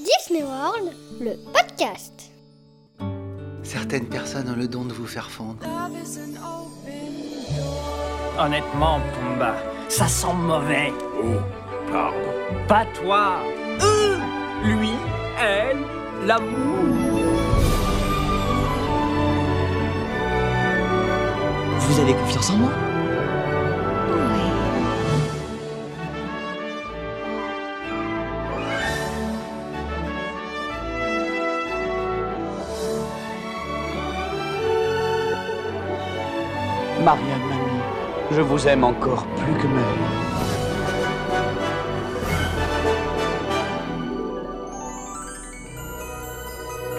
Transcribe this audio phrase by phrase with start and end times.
[0.00, 2.30] Disney World, le podcast.
[3.62, 5.58] Certaines personnes ont le don de vous faire fondre.
[8.38, 9.56] Honnêtement, Pumba,
[9.88, 10.92] ça sent mauvais.
[11.22, 11.36] Oh,
[11.92, 12.16] pardon.
[12.66, 13.40] Pas toi.
[13.82, 14.16] Eux,
[14.64, 14.92] lui,
[15.38, 15.78] elle,
[16.26, 16.48] l'amour.
[21.78, 22.89] Vous avez confiance en moi?
[37.10, 37.82] Marianne, mamie,
[38.30, 40.10] je vous aime encore plus que ma vie.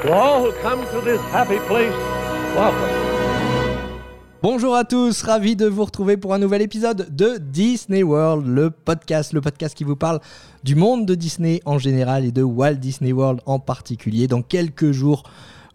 [0.02, 1.94] To all who come to this happy place,
[2.58, 2.76] welcome.
[4.44, 8.70] Bonjour à tous, ravi de vous retrouver pour un nouvel épisode de Disney World, le
[8.70, 10.20] podcast, le podcast qui vous parle
[10.66, 14.28] du monde de Disney en général et de Walt Disney World en particulier.
[14.28, 15.24] Dans quelques jours,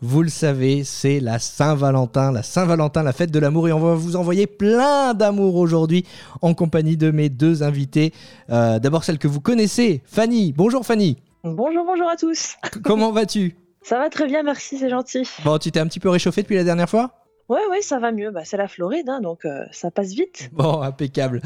[0.03, 3.95] vous le savez, c'est la Saint-Valentin, la Saint-Valentin, la fête de l'amour et on va
[3.95, 6.05] vous envoyer plein d'amour aujourd'hui
[6.43, 8.13] en compagnie de mes deux invités.
[8.51, 10.53] Euh, D'abord celle que vous connaissez, Fanny.
[10.53, 11.17] Bonjour Fanny.
[11.45, 12.35] Bonjour, bonjour à tous.
[12.37, 13.57] C- Comment vas-tu?
[13.83, 15.23] Ça va très bien, merci, c'est gentil.
[15.45, 17.13] Bon, tu t'es un petit peu réchauffé depuis la dernière fois?
[17.49, 18.33] Ouais, ouais, ça va mieux.
[18.33, 20.51] Bah, c'est la Floride, hein, donc euh, ça passe vite.
[20.53, 21.41] Bon, impeccable.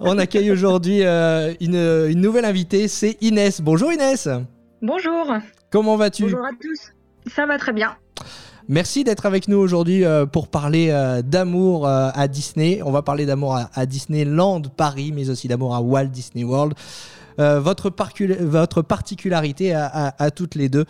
[0.00, 1.74] On accueille aujourd'hui euh, une,
[2.10, 3.62] une nouvelle invitée, c'est Inès.
[3.62, 4.28] Bonjour Inès.
[4.82, 5.32] Bonjour.
[5.70, 6.24] Comment vas-tu?
[6.24, 6.92] Bonjour à tous.
[7.34, 7.96] Ça va très bien.
[8.70, 12.82] Merci d'être avec nous aujourd'hui euh, pour parler euh, d'amour euh, à Disney.
[12.84, 16.74] On va parler d'amour à, Disneyland Paris, mais aussi d'amour à Walt Disney World.
[17.38, 17.92] Votre,
[18.40, 20.86] votre particularité à, toutes les deux,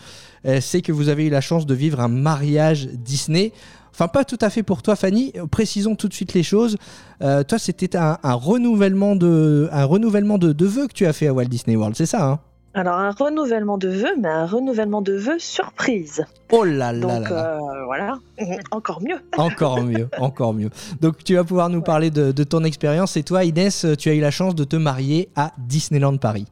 [0.61, 3.53] c'est que vous avez eu la chance de vivre un mariage Disney.
[3.91, 5.35] Enfin, pas tout à fait pour toi, Fanny.
[5.51, 6.79] Précisons tout de suite les choses.
[7.21, 11.27] Toi, c'était un, un renouvellement de, un renouvellement de, de vœux que tu as fait
[11.27, 12.41] à Walt Disney World, c'est ça hein?
[12.79, 16.25] Alors, un renouvellement de vœux, mais un renouvellement de vœux surprise.
[16.53, 17.59] Oh là là Donc, là là.
[17.59, 18.19] euh, voilà,
[18.71, 19.17] encore mieux.
[19.37, 20.71] Encore mieux, encore mieux.
[21.01, 23.17] Donc tu vas pouvoir nous parler de, de ton expérience.
[23.17, 26.47] Et toi, Inès, tu as eu la chance de te marier à Disneyland Paris.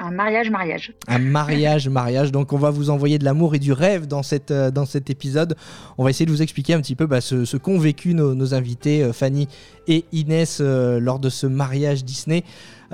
[0.00, 0.92] Un mariage, mariage.
[1.06, 2.32] Un mariage, mariage.
[2.32, 5.08] Donc on va vous envoyer de l'amour et du rêve dans, cette, euh, dans cet
[5.08, 5.54] épisode.
[5.98, 8.34] On va essayer de vous expliquer un petit peu bah, ce, ce qu'ont vécu nos,
[8.34, 9.46] nos invités, euh, Fanny
[9.86, 12.42] et Inès, euh, lors de ce mariage Disney.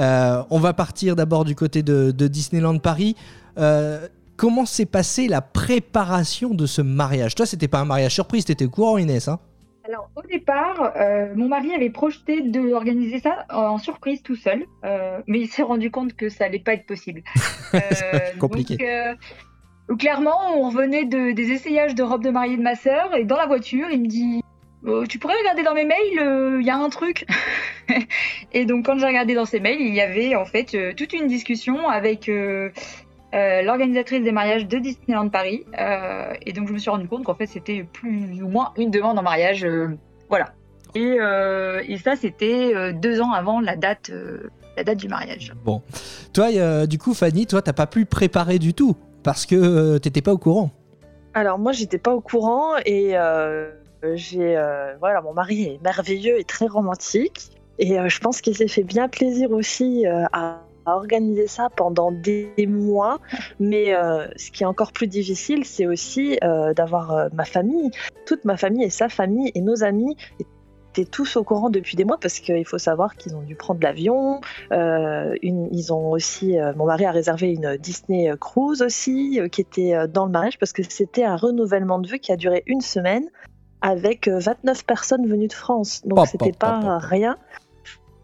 [0.00, 3.16] Euh, on va partir d'abord du côté de, de Disneyland Paris.
[3.58, 7.34] Euh, comment s'est passée la préparation de ce mariage?
[7.34, 9.38] Toi, c'était pas un mariage surprise, t'étais au courant, Inès hein?
[9.86, 14.64] Alors, au départ, euh, mon mari avait projeté de organiser ça en surprise tout seul,
[15.26, 17.22] mais il s'est rendu compte que ça allait pas être possible.
[18.38, 18.76] Compliqué.
[18.76, 19.18] Donc,
[19.88, 23.24] donc, clairement, on revenait de, des essayages de robe de mariée de ma sœur, et
[23.24, 24.40] dans la voiture, il me dit
[24.86, 27.26] Oh, Tu pourrais regarder dans mes mails, euh, il y a un truc.
[28.52, 31.12] et donc, quand j'ai regardé dans ses mails, il y avait en fait euh, toute
[31.12, 32.28] une discussion avec.
[32.28, 32.70] euh,
[33.32, 35.64] euh, l'organisatrice des mariages de Disneyland Paris.
[35.78, 38.91] Euh, et donc je me suis rendu compte qu'en fait c'était plus ou moins une
[38.91, 39.64] demande en mariage.
[39.64, 39.86] euh,
[40.28, 40.46] voilà.
[40.97, 45.06] Et, euh, et ça c'était euh, deux ans avant la date, euh, la date du
[45.06, 45.52] mariage.
[45.64, 45.80] Bon.
[46.32, 49.98] Toi, euh, du coup, Fanny, toi, t'as pas pu préparer du tout parce que euh,
[50.00, 50.72] t'étais pas au courant.
[51.32, 53.70] Alors, moi, j'étais pas au courant et euh,
[54.14, 54.56] j'ai.
[54.56, 57.50] euh, voilà, mon mari est merveilleux et très romantique.
[57.78, 62.12] Et euh, je pense qu'il s'est fait bien plaisir aussi euh, à organiser ça pendant
[62.12, 63.18] des mois.
[63.58, 67.90] Mais euh, ce qui est encore plus difficile, c'est aussi euh, d'avoir euh, ma famille,
[68.26, 70.16] toute ma famille et sa famille et nos amis
[70.92, 73.80] étaient tous au courant depuis des mois parce qu'il faut savoir qu'ils ont dû prendre
[73.82, 74.40] l'avion.
[74.72, 79.60] Euh, ils ont aussi, euh, mon mari a réservé une Disney Cruise aussi euh, qui
[79.60, 82.62] était euh, dans le mariage parce que c'était un renouvellement de vœux qui a duré
[82.66, 83.28] une semaine
[83.82, 86.02] avec euh, 29 personnes venues de France.
[86.04, 87.02] Donc Pop, c'était pop, pas pop, pop.
[87.02, 87.36] rien.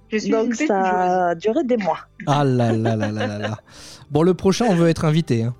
[0.09, 1.99] Je suis Donc ça a duré des mois.
[2.27, 3.57] Ah là là là là là là.
[4.11, 5.43] Bon, le prochain, on veut être invité.
[5.43, 5.55] hein.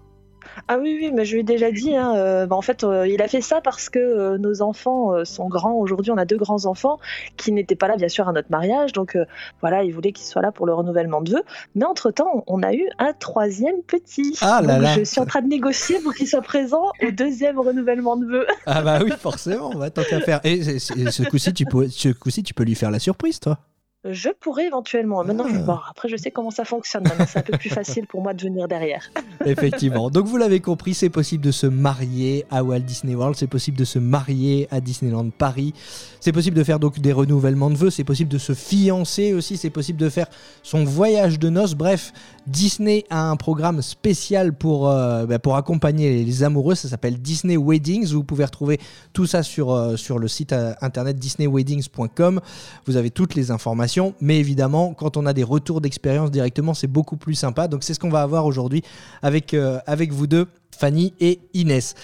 [0.69, 1.95] Ah oui, oui, mais je lui ai déjà dit.
[1.95, 5.25] hein, euh, bah, en fait, euh, il a fait ça parce que euh, nos enfants
[5.25, 5.75] sont grands.
[5.75, 6.99] Aujourd'hui, on a deux grands enfants
[7.37, 8.93] qui n'étaient pas là, bien sûr, à notre mariage.
[8.93, 9.17] Donc
[9.61, 11.43] voilà, il voulait qu'ils soient là pour le renouvellement de vœux.
[11.77, 14.37] Mais entre-temps, on a eu un troisième petit.
[14.41, 14.95] Ah là Donc, là.
[14.99, 18.47] Je suis en train de négocier pour qu'il soit présent au deuxième renouvellement de vœux.
[18.67, 20.41] Ah bah oui, forcément, bah, tant qu'à faire.
[20.45, 23.59] Et ce coup-ci, tu, peux- ce coup-ci, tu peux lui faire la surprise, toi.
[24.05, 25.25] Je pourrais éventuellement.
[25.25, 25.63] Maintenant, je, Ah.
[25.63, 27.03] bon, après, je sais comment ça fonctionne.
[27.05, 27.71] Maintenant, c'est un peu plus
[28.01, 29.11] facile pour moi de venir derrière.
[29.45, 30.11] Effectivement.
[30.11, 33.77] Donc vous l'avez compris, c'est possible de se marier à Walt Disney World, c'est possible
[33.77, 35.73] de se marier à Disneyland Paris,
[36.21, 39.57] c'est possible de faire donc des renouvellements de vœux, c'est possible de se fiancer aussi,
[39.57, 40.27] c'est possible de faire
[40.63, 41.75] son voyage de noces.
[41.75, 42.13] Bref,
[42.47, 48.13] Disney a un programme spécial pour, euh, bah, accompagner les amoureux, ça s'appelle Disney Weddings.
[48.13, 48.81] Vous pouvez retrouver
[49.13, 52.41] tout ça sur, euh, le site euh, internet disneyweddings.com.
[52.87, 56.87] Vous avez toutes les informations, mais évidemment, quand on a des retours d'expérience directement, c'est
[56.87, 57.69] beaucoup plus sympa.
[57.69, 58.83] Donc c'est ce qu'on va avoir aujourd'hui
[59.23, 61.95] avec, vous deux, Fanny et Inès.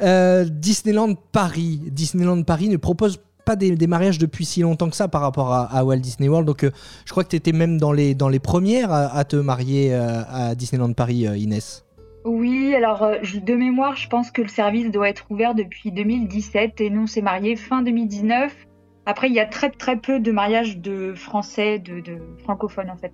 [0.00, 1.80] Disneyland Paris.
[1.90, 3.18] Disneyland Paris ne propose
[3.50, 6.28] pas des, des mariages depuis si longtemps que ça par rapport à, à Walt Disney
[6.28, 6.46] World.
[6.46, 6.70] Donc, euh,
[7.04, 9.92] je crois que tu étais même dans les, dans les premières à, à te marier
[9.92, 11.84] euh, à Disneyland Paris, euh, Inès.
[12.24, 16.80] Oui, alors je- de mémoire, je pense que le service doit être ouvert depuis 2017
[16.80, 18.54] et nous on s'est mariés fin 2019.
[19.06, 22.96] Après, il y a très très peu de mariages de français, de, de francophones en
[22.96, 23.12] fait,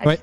[0.00, 0.18] à Ouais.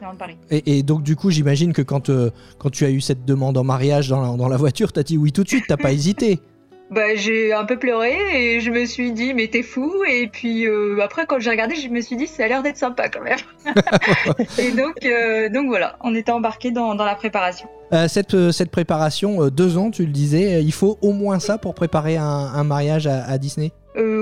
[0.52, 2.30] Et, et donc, du coup, j'imagine que quand, euh,
[2.60, 5.04] quand tu as eu cette demande en mariage dans la, dans la voiture, tu as
[5.04, 6.40] dit oui tout de suite, t'as pas hésité.
[6.90, 9.92] Bah, j'ai un peu pleuré et je me suis dit mais t'es fou.
[10.08, 12.78] Et puis euh, après quand j'ai regardé je me suis dit ça a l'air d'être
[12.78, 13.38] sympa quand même.
[14.58, 17.68] Et donc euh, donc voilà on était embarqués dans, dans la préparation.
[17.92, 21.74] Euh, cette, cette préparation, deux ans, tu le disais, il faut au moins ça pour
[21.74, 23.72] préparer un, un mariage à, à Disney?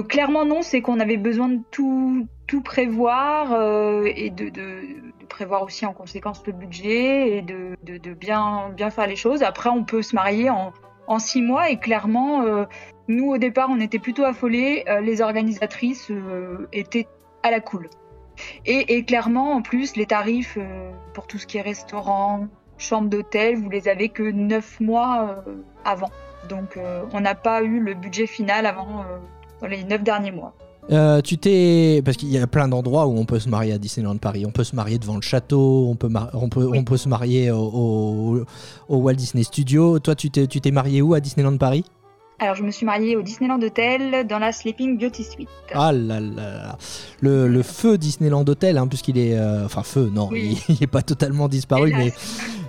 [0.07, 3.51] Clairement non, c'est qu'on avait besoin de tout, tout prévoir
[4.05, 4.61] et de, de,
[5.19, 9.17] de prévoir aussi en conséquence le budget et de, de, de bien, bien faire les
[9.17, 9.43] choses.
[9.43, 10.71] Après, on peut se marier en,
[11.07, 12.65] en six mois et clairement, euh,
[13.07, 14.83] nous au départ, on était plutôt affolés.
[14.87, 17.07] Euh, les organisatrices euh, étaient
[17.43, 17.89] à la cool.
[18.65, 20.57] Et, et clairement, en plus, les tarifs
[21.13, 22.47] pour tout ce qui est restaurant,
[22.77, 25.43] chambre d'hôtel, vous les avez que neuf mois
[25.85, 26.11] avant.
[26.49, 26.77] Donc,
[27.13, 29.05] on n'a pas eu le budget final avant
[29.61, 30.53] dans les neuf derniers mois.
[30.91, 33.77] Euh, tu t'es parce qu'il y a plein d'endroits où on peut se marier à
[33.79, 34.45] Disneyland Paris.
[34.45, 36.77] On peut se marier devant le château, on peut mar- on peut Oui.
[36.77, 38.45] on peut se marier au, au-
[38.89, 39.97] au Walt Disney Studio.
[39.99, 41.85] Toi, tu t'es tu t'es marié où à Disneyland Paris?
[42.37, 45.47] Alors, je me suis mariée au Disneyland Hotel dans la Sleeping Beauty Suite.
[45.73, 46.77] Ah là là là.
[47.21, 50.61] Le, le feu Disneyland Hotel, hein, puisqu'il est euh, enfin feu, non, Oui.
[50.67, 52.13] il, il est pas totalement disparu, mais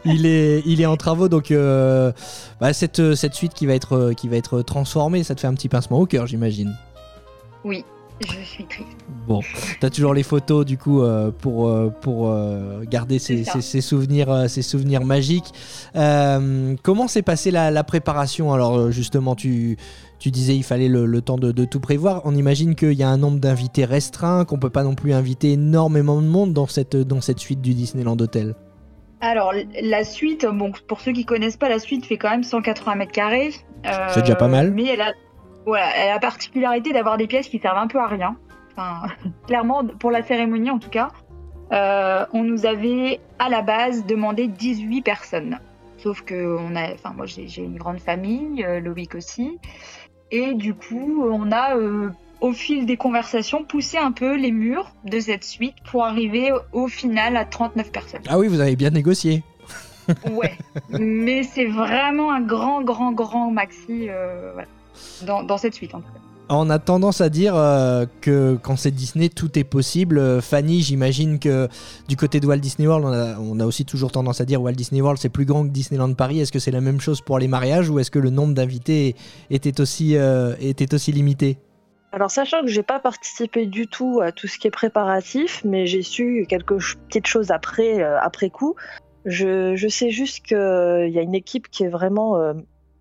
[0.05, 2.13] il est, il est en travaux, donc euh,
[2.61, 5.55] bah, cette, cette suite qui va, être, qui va être transformée, ça te fait un
[5.55, 6.73] petit pincement au cœur, j'imagine.
[7.65, 7.85] Oui,
[8.21, 8.97] je suis triste.
[9.27, 9.41] Bon,
[9.81, 13.45] t'as toujours les photos du coup euh, pour, euh, pour euh, garder ces,
[13.81, 15.53] souvenirs, ces souvenirs magiques.
[15.95, 18.53] Comment s'est passée la, la préparation?
[18.53, 19.77] Alors justement, tu,
[20.19, 22.23] tu disais il fallait le, le temps de, de tout prévoir.
[22.25, 25.53] On imagine qu'il y a un nombre d'invités restreint, qu'on peut pas non plus inviter
[25.53, 28.55] énormément de monde dans cette, dans cette suite du Disneyland Hotel.
[29.21, 29.53] Alors,
[29.83, 33.13] la suite, bon, pour ceux qui connaissent pas, la suite fait quand même 180 mètres
[33.13, 33.51] carrés.
[34.13, 34.73] C'est déjà pas mal.
[34.73, 35.13] Mais elle a,
[35.67, 38.37] voilà, elle a la particularité d'avoir des pièces qui servent un peu à rien.
[38.73, 39.09] Enfin,
[39.47, 41.09] clairement, pour la cérémonie en tout cas,
[41.73, 45.59] euh, on nous avait à la base demandé 18 personnes.
[45.99, 49.59] Sauf que on a, enfin, moi j'ai une grande famille, euh, Loïc aussi.
[50.31, 52.11] Et du coup, on a, euh,
[52.41, 56.89] au fil des conversations, poussé un peu les murs de cette suite pour arriver au
[56.89, 58.23] final à 39 personnes.
[58.29, 59.43] Ah oui, vous avez bien négocié.
[60.31, 60.57] Ouais,
[60.91, 64.69] mais c'est vraiment un grand, grand, grand maxi euh, voilà.
[65.27, 66.21] Dans, dans cette suite en tout cas.
[66.49, 70.17] On a tendance à dire euh, que quand c'est Disney, tout est possible.
[70.17, 71.67] Euh, Fanny, j'imagine que
[72.07, 74.63] du côté de Walt Disney World, on a, on a aussi toujours tendance à dire
[74.63, 76.39] Walt Disney World c'est plus grand que Disneyland Paris.
[76.39, 79.17] Est-ce que c'est la même chose pour les mariages ou est-ce que le nombre d'invités
[79.51, 81.59] était aussi, euh, était aussi limité?
[82.13, 85.87] Alors, sachant que j'ai pas participé du tout à tout ce qui est préparatif, mais
[85.87, 88.77] j'ai su quelques ch- petites choses après, euh, après coup.
[89.25, 92.55] Je, je sais juste qu'il y a une équipe qui est vraiment euh,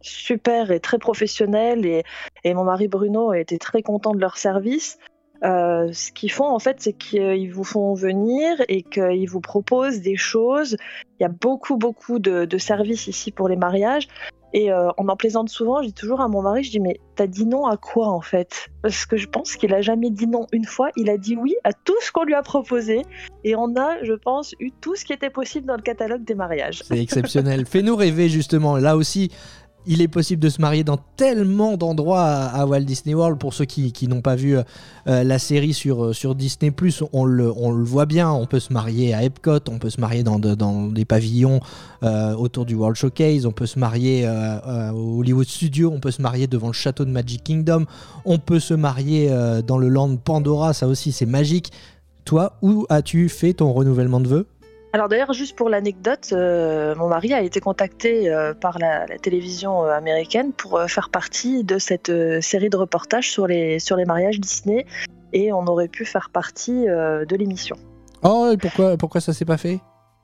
[0.06, 2.04] super et très professionnelle, et,
[2.44, 4.98] et mon mari Bruno été très content de leur service.
[5.44, 10.02] Euh, ce qu'ils font en fait, c'est qu'ils vous font venir et qu'ils vous proposent
[10.02, 10.78] des choses.
[11.20, 14.08] Il y a beaucoup beaucoup de, de services ici pour les mariages.
[14.54, 17.02] Et euh, on en plaisante souvent, je dis toujours à mon mari, je dis mais
[17.16, 18.70] t'as dit non à quoi en fait?
[18.82, 21.56] Parce que je pense qu'il a jamais dit non une fois, il a dit oui
[21.66, 23.02] à tout ce qu'on lui a proposé.
[23.44, 26.36] Et on a, je pense, eu tout ce qui était possible dans le catalogue des
[26.36, 26.82] mariages.
[26.86, 27.66] C'est exceptionnel.
[27.66, 28.78] Fais-nous rêver justement.
[28.78, 29.30] Là aussi,
[29.88, 33.40] il est possible de se marier dans tellement d'endroits à, Walt Disney World.
[33.40, 34.64] Pour ceux qui, n'ont pas vu euh,
[35.06, 36.72] la série sur, euh, Disney⁇
[37.14, 38.32] on le, on le voit bien.
[38.32, 41.60] On peut se marier à Epcot, on peut se marier dans, de- dans des pavillons
[42.04, 44.28] euh, autour du World Showcase, on peut se marier
[44.94, 47.86] au Hollywood Studio, on peut se marier devant le château de Magic Kingdom,
[48.26, 49.30] on peut se marier
[49.66, 51.72] dans le land Pandora, ça aussi c'est magique.
[52.26, 54.48] Toi, où as-tu fait ton renouvellement de vœux?
[54.96, 59.18] Alors d'ailleurs, juste pour l'anecdote, euh, mon mari a été contacté euh, par la, la
[59.18, 62.10] télévision euh, américaine pour euh, faire partie de cette
[62.42, 64.86] série de reportages sur les, sur les mariages Disney
[65.34, 67.76] et on aurait pu faire partie de l'émission.
[68.24, 69.82] Oh, et pourquoi, pourquoi ça s'est pas fait?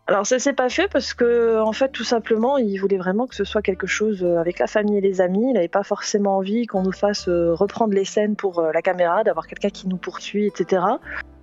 [0.08, 3.36] Alors ça s'est pas fait parce que en fait tout simplement il voulait vraiment que
[3.36, 5.50] ce soit quelque chose avec la famille et les amis.
[5.50, 9.48] Il n'avait pas forcément envie qu'on nous fasse reprendre les scènes pour la caméra, d'avoir
[9.48, 10.82] quelqu'un qui nous poursuit, etc.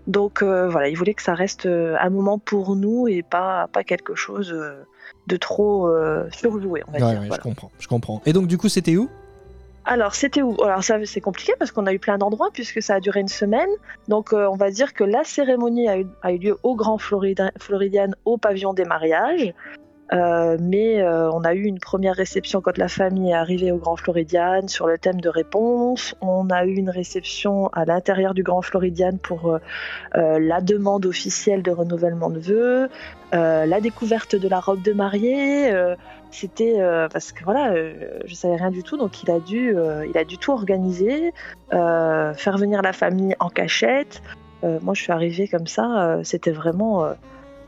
[0.09, 3.69] Donc euh, voilà, il voulait que ça reste euh, un moment pour nous et pas
[3.73, 4.83] pas quelque chose euh,
[5.27, 7.21] de trop euh, surjoué, on va Ouais, dire.
[7.21, 7.43] ouais, voilà.
[7.45, 8.23] je comprends, je comprends.
[8.27, 9.09] Et donc du coup, c'était où?
[9.85, 10.55] Alors, c'était où?
[10.63, 13.29] Alors, ça, c'est compliqué parce qu'on a eu plein d'endroits puisque ça a duré une
[13.29, 13.71] semaine.
[14.07, 16.99] Donc, euh, on va dire que la cérémonie a eu, a eu lieu au Grand
[16.99, 19.55] Florida, Floridian, au pavillon des mariages.
[20.13, 23.77] Euh, mais euh, on a eu une première réception quand la famille est arrivée au
[23.77, 26.15] Grand Floridian sur le thème de réponse.
[26.21, 31.63] On a eu une réception à l'intérieur du Grand Floridian pour euh, la demande officielle
[31.63, 32.89] de renouvellement de vœux,
[33.33, 35.71] la découverte de la robe de mariée.
[36.31, 36.79] C'était
[37.13, 37.75] parce que voilà,
[38.25, 39.75] je savais rien du tout, donc il a dû,
[40.09, 41.33] il a dû tout organiser,
[41.71, 44.23] faire venir la famille en cachette.
[44.63, 46.19] Moi, je suis arrivée comme ça.
[46.23, 47.07] C'était vraiment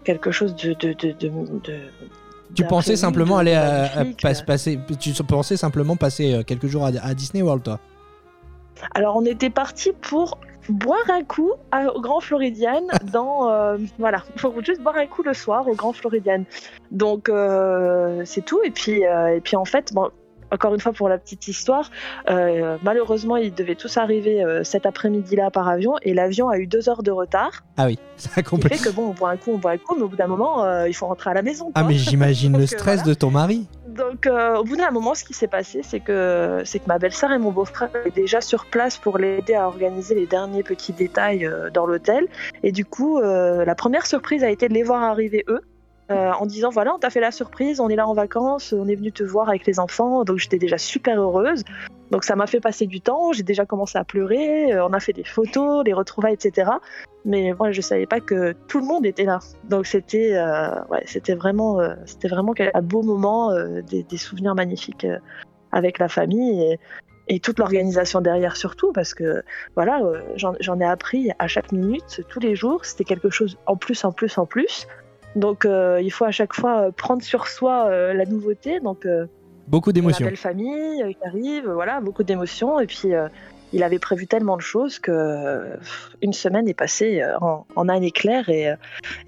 [0.05, 0.75] quelque chose de-
[2.55, 4.23] Tu pensais simplement aller à, à magnifique.
[4.23, 7.79] pas- passer, tu pensais simplement passer euh, quelques jours à, à Disney World, toi?
[8.95, 10.39] Alors, on était parti pour
[10.69, 11.53] boire un coup
[11.95, 15.93] au Grand Floridian dans euh, voilà pour juste boire un coup le soir au Grand
[15.93, 16.45] Floridian.
[16.91, 18.61] Donc euh, c'est tout.
[18.65, 20.11] Et puis euh, et puis en fait bon
[20.53, 21.91] encore une fois pour la petite histoire
[22.29, 26.59] euh, malheureusement ils devaient tous arriver euh, cet après-midi là par avion et l'avion a
[26.59, 28.77] eu deux heures de retard Ah oui, ça a complet.
[28.77, 30.27] fait que bon on boit un coup on boit un coup mais au bout d'un
[30.27, 31.89] moment euh, il faut rentrer à la maison Ah quoi.
[31.89, 33.09] mais j'imagine le stress voilà.
[33.09, 33.67] de ton mari.
[33.89, 37.33] Donc, au bout d'un moment, ce qui s'est passé, c'est que, c'est que ma belle-sœur
[37.33, 41.51] et mon beau-frère étaient déjà sur place pour l'aider à organiser les derniers petits détails
[41.75, 42.29] dans l'hôtel.
[42.63, 45.61] Et du coup, la première surprise a été de les voir arriver eux.
[46.11, 48.89] Euh, en disant voilà on t'a fait la surprise on est là en vacances on
[48.89, 51.63] est venu te voir avec les enfants donc j'étais déjà super heureuse.
[52.11, 54.99] Donc ça m'a fait passer du temps j'ai déjà commencé à pleurer euh, on a
[54.99, 56.73] fait des photos des retrouvailles etc
[57.25, 59.39] mais moi je savais pas que tout le monde était là.
[59.69, 65.07] Donc c'était euh, ouais c'était vraiment c'était vraiment un beau moment des, souvenirs magnifiques
[65.71, 66.79] avec la famille et,
[67.29, 69.45] et toute l'organisation derrière surtout parce que
[69.77, 70.01] voilà
[70.35, 74.11] j'en ai appris à chaque minute tous les jours c'était quelque chose en plus en
[74.11, 74.89] plus en plus
[75.37, 79.07] donc euh, il faut à chaque fois euh, prendre sur soi euh, la nouveauté donc
[79.69, 80.27] Beaucoup la d'émotions.
[80.27, 82.81] belle famille qui arrive, voilà, beaucoup d'émotions.
[82.81, 83.11] Et puis,
[83.73, 85.61] il avait prévu tellement de choses que
[86.23, 88.75] une semaine est passée en, en un éclair et,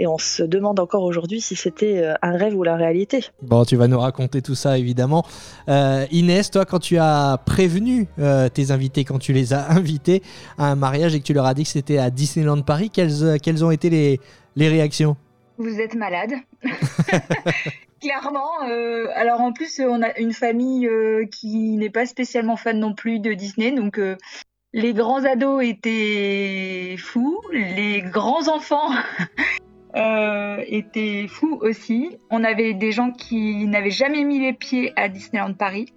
[0.00, 3.24] et on se demande encore aujourd'hui si c'était un rêve ou la réalité.
[3.40, 5.24] Bon, tu vas nous raconter tout ça évidemment.
[5.68, 10.24] Euh, Inès, toi, quand tu as prévenu euh, tes invités, quand tu les as invités
[10.58, 13.38] à un mariage et que tu leur as dit que c'était à Disneyland Paris, quelles,
[13.40, 14.18] quelles ont été les,
[14.56, 15.16] les réactions?
[15.62, 16.34] Vous êtes malade.
[18.00, 18.64] Clairement.
[18.68, 22.80] euh, alors en plus, euh, on a une famille euh, qui n'est pas spécialement fan
[22.80, 24.00] non plus de Disney, donc
[24.72, 28.90] les grands ados étaient fous, les grands enfants
[30.66, 32.18] étaient fous aussi.
[32.30, 35.92] On avait des gens qui n'avaient jamais mis les pieds à Disneyland Paris.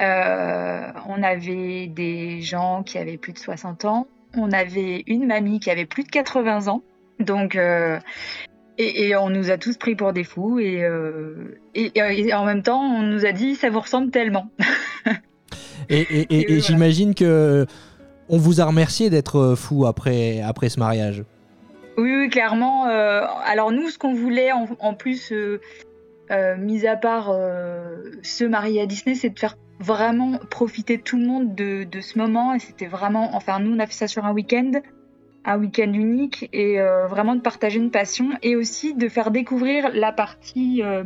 [0.00, 4.08] On avait des gens qui avaient plus de 60 ans.
[4.34, 6.82] On avait une mamie qui avait plus de 80 ans.
[7.20, 7.56] Donc,
[8.78, 10.58] et, et on nous a tous pris pour des fous.
[10.58, 14.48] Et, euh, et, et en même temps, on nous a dit ça vous ressemble tellement.
[15.90, 16.60] Et, voilà.
[16.60, 17.64] j'imagine que
[18.28, 21.24] on vous a remercié d'être euh, fou après, après ce mariage.
[21.96, 22.86] Oui, oui, clairement.
[22.88, 25.60] euh, alors nous, ce qu'on voulait en, en plus, euh,
[26.30, 31.16] euh, mis à part euh, se marier à Disney, c'est de faire vraiment profiter tout
[31.18, 32.54] le monde de, de ce moment.
[32.54, 34.72] Et c'était vraiment, enfin nous, on a fait ça sur un week-end,
[35.48, 39.90] un week-end unique, et euh, vraiment de partager une passion et aussi de faire découvrir
[39.94, 41.04] la partie euh,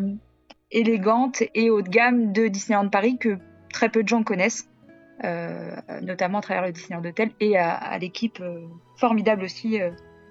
[0.73, 3.39] élégante et haut de gamme de Disneyland Paris que
[3.73, 4.69] très peu de gens connaissent.
[5.25, 8.43] euh, notamment à travers le Disneyland Hotel et à, l'équipe
[8.97, 9.79] formidable aussi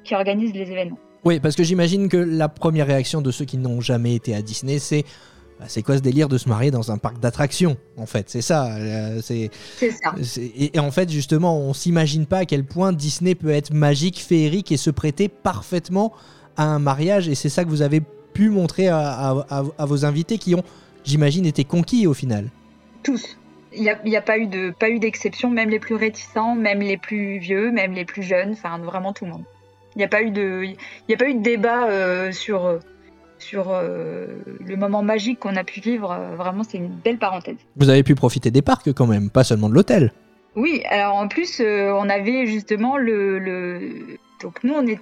[0.04, 1.00] qui organise les événements.
[1.24, 4.42] Oui, parce que j'imagine que la première réaction de ceux qui n'ont jamais été à
[4.42, 5.06] Disney, c'est
[5.68, 8.76] c'est quoi ce délire de se marier dans un parc d'attractions En fait, c'est ça.
[8.76, 9.50] euh, c'est
[9.80, 10.14] ça.
[10.24, 13.74] c'est- et, et en fait, justement, on s'imagine pas à quel point Disney peut être
[13.74, 16.14] magique, féerique et se prêter parfaitement
[16.58, 17.28] à un mariage.
[17.30, 18.02] Et c'est ça que vous avez
[18.34, 20.64] pu montrer à, à- à- à vos invités qui ont,
[21.04, 22.50] j'imagine, été conquis au final.
[23.04, 23.38] Tous.
[23.74, 25.96] Il n'y a, il y a pas eu de pas eu d'exception, même les plus
[25.96, 29.44] réticents, même les plus vieux, même les plus jeunes, enfin vraiment tout le monde.
[29.96, 30.76] Il n'y a pas eu de il
[31.08, 32.80] y a pas eu de débat euh, sur euh,
[33.42, 34.28] sur euh,
[34.66, 36.12] le moment magique qu'on a pu vivre.
[36.12, 37.58] Euh, Vraiment, c'est une belle parenthèse.
[37.76, 40.14] Vous avez pu profiter des parcs quand même, pas seulement de l'hôtel.
[40.56, 44.18] Oui, alors en plus, euh, on avait justement le, le...
[44.42, 45.00] donc nous on est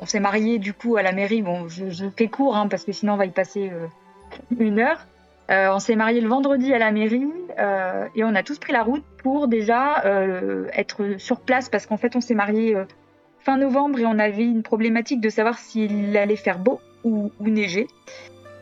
[0.00, 1.42] on s'est mariés du coup à la mairie.
[1.42, 3.86] Bon, je, je fais court hein, parce que sinon on va y passer euh,
[4.58, 5.06] une heure.
[5.50, 7.26] Euh, on s'est mariés le vendredi à la mairie
[7.58, 10.02] euh, et on a tous pris la route pour déjà
[10.74, 12.84] être sur place parce qu'en fait on s'est mariés euh,
[13.40, 17.48] fin novembre et on avait une problématique de savoir s'il allait faire beau ou, ou
[17.48, 17.86] neiger.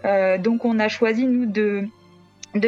[0.05, 1.89] Euh, donc on a choisi nous de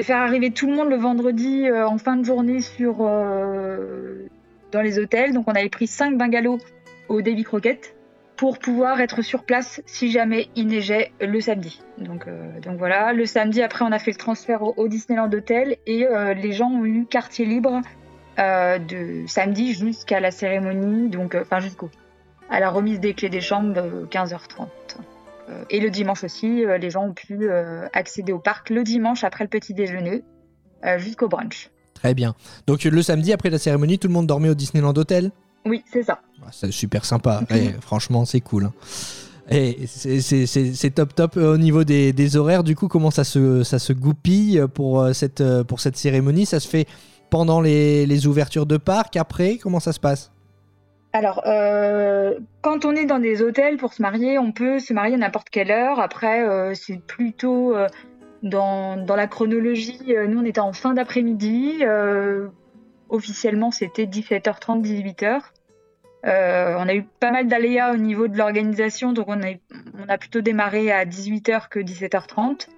[0.03, 4.27] faire arriver tout le monde le vendredi euh, en fin de journée sur euh,
[4.73, 5.33] dans les hôtels.
[5.33, 6.59] Donc on avait pris cinq bungalows
[7.09, 7.95] au Davy Crockett
[8.37, 11.83] pour pouvoir être sur place si jamais il neigeait le samedi.
[11.99, 12.25] Donc,
[12.79, 16.07] voilà, le samedi après on a fait le transfert au, Disneyland Hotel et
[16.37, 17.81] les gens ont eu quartier libre
[18.37, 21.91] de samedi jusqu'à la cérémonie, donc enfin jusqu'au
[22.51, 24.69] à la remise des clés des chambres euh, 15h30.
[25.71, 29.25] Et le dimanche aussi, euh, les gens ont pu euh, accéder au parc le dimanche
[29.25, 30.23] après le petit déjeuner
[30.85, 31.71] euh, jusqu'au brunch.
[31.95, 32.35] Très bien.
[32.67, 35.31] Donc le samedi après la cérémonie, tout le monde dormait au Disneyland Hotel?
[35.67, 36.21] Oui, c'est ça.
[36.43, 37.43] Ah, C'est super sympa.
[37.81, 38.67] Franchement, c'est cool.
[38.67, 38.73] hein.
[39.51, 42.63] Et c'est- top top Euh, au niveau des, des horaires.
[42.63, 46.45] Du coup, comment ça se, ça se goupille pour euh, cette, euh, pour cette cérémonie?
[46.47, 46.87] Ça se fait
[47.31, 49.57] pendant les, les ouvertures de parc Après?
[49.57, 50.31] Comment ça se passe?
[51.13, 55.15] Alors, euh, quand on est dans des hôtels pour se marier, on peut se marier
[55.15, 56.01] à n'importe quelle heure.
[56.01, 57.87] Après, euh, c'est plutôt euh,
[58.43, 60.15] dans, la chronologie.
[60.29, 61.83] nous, on était en fin d'après-midi.
[63.09, 65.41] officiellement, c'était 17h30, 18h.
[66.27, 69.41] Euh, on a eu pas mal d'aléas au niveau de l'organisation, donc on
[70.09, 72.69] a, plutôt démarré à 18h que 17h30.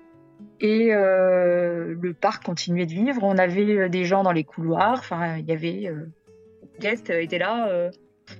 [0.61, 3.25] Et le parc continuait de vivre.
[3.25, 4.99] On avait des gens dans les couloirs.
[5.01, 5.93] Enfin, il y avait
[6.73, 7.91] les guests étaient là.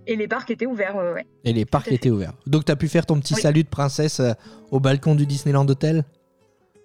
[0.07, 0.97] Et les parcs étaient ouverts.
[0.97, 1.27] euh, ouais.
[1.45, 2.33] Et les parcs étaient ouverts.
[2.47, 3.41] Donc, tu as pu faire ton petit Oui.
[3.41, 4.33] salut de princesse euh,
[4.71, 6.05] au balcon du Disneyland Hotel?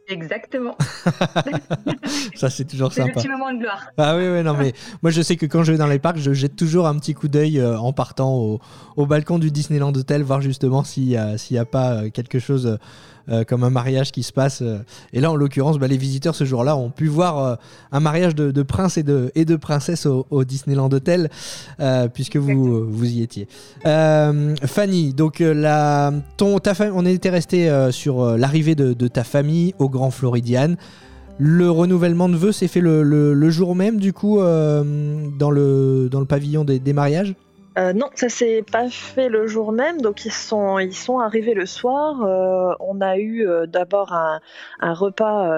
[0.07, 0.77] Exactement.
[2.35, 3.21] Ça, c'est toujours C'est le sympa.
[3.21, 3.87] petit moment de gloire.
[3.97, 6.17] Ah oui, oui, non, mais moi je sais que quand je vais dans les parcs,
[6.17, 8.59] je jette toujours un petit coup d'œil euh, en partant au,
[8.97, 12.77] au balcon du Disneyland Hotel, voir justement s'il n'y a pas euh, quelque chose
[13.29, 14.61] euh, comme un mariage qui se passe.
[14.61, 14.79] euh.
[15.13, 17.55] Et là, en l'occurrence, bah, les visiteurs ce jour-là ont pu voir euh,
[17.91, 21.29] un mariage de, de prince et de, et de princesse au, au Disneyland Hotel,
[21.79, 23.47] euh, puisque vous, vous y étiez.
[24.65, 29.89] Fanny, donc la, ton, ta on était resté sur l'arrivée de, de ta famille au
[29.89, 30.75] Grand Floridian.
[31.37, 36.07] Le renouvellement de vœux s'est fait le, le- le jour même, du coup, dans, le,
[36.09, 37.33] dans le pavillon des, des mariages?
[37.77, 41.53] Euh, non, ça s'est pas fait le jour même, donc ils sont, ils sont arrivés
[41.53, 42.23] le soir.
[42.23, 44.39] Euh, on a eu euh, d'abord un,
[44.79, 45.51] un repas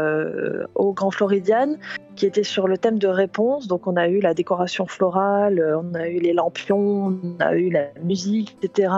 [0.75, 1.75] au Grand Floridian
[2.15, 3.67] qui était sur le thème de réponse.
[3.67, 7.69] Donc on a eu la décoration florale, on a eu les lampions, on a eu
[7.69, 8.93] la musique, etc.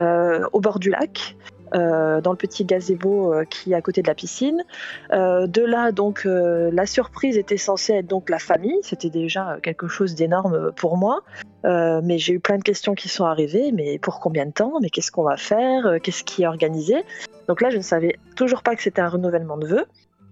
[0.00, 1.36] au bord du lac.
[1.76, 4.64] Euh, dans le petit gazebo euh, qui est à côté de la piscine.
[5.12, 8.78] Euh, de là, donc, la surprise était censée être donc la famille.
[8.82, 11.20] C'était déjà quelque chose d'énorme pour moi.
[11.64, 13.72] Mais j'ai eu plein de questions qui sont arrivées.
[13.72, 14.74] Mais pour combien de temps?
[14.80, 15.98] Mais qu'est-ce qu'on va faire?
[16.02, 16.96] Qu'est-ce qui est organisé?
[17.48, 19.86] Donc là, je ne savais toujours pas que c'était un renouvellement de vœux.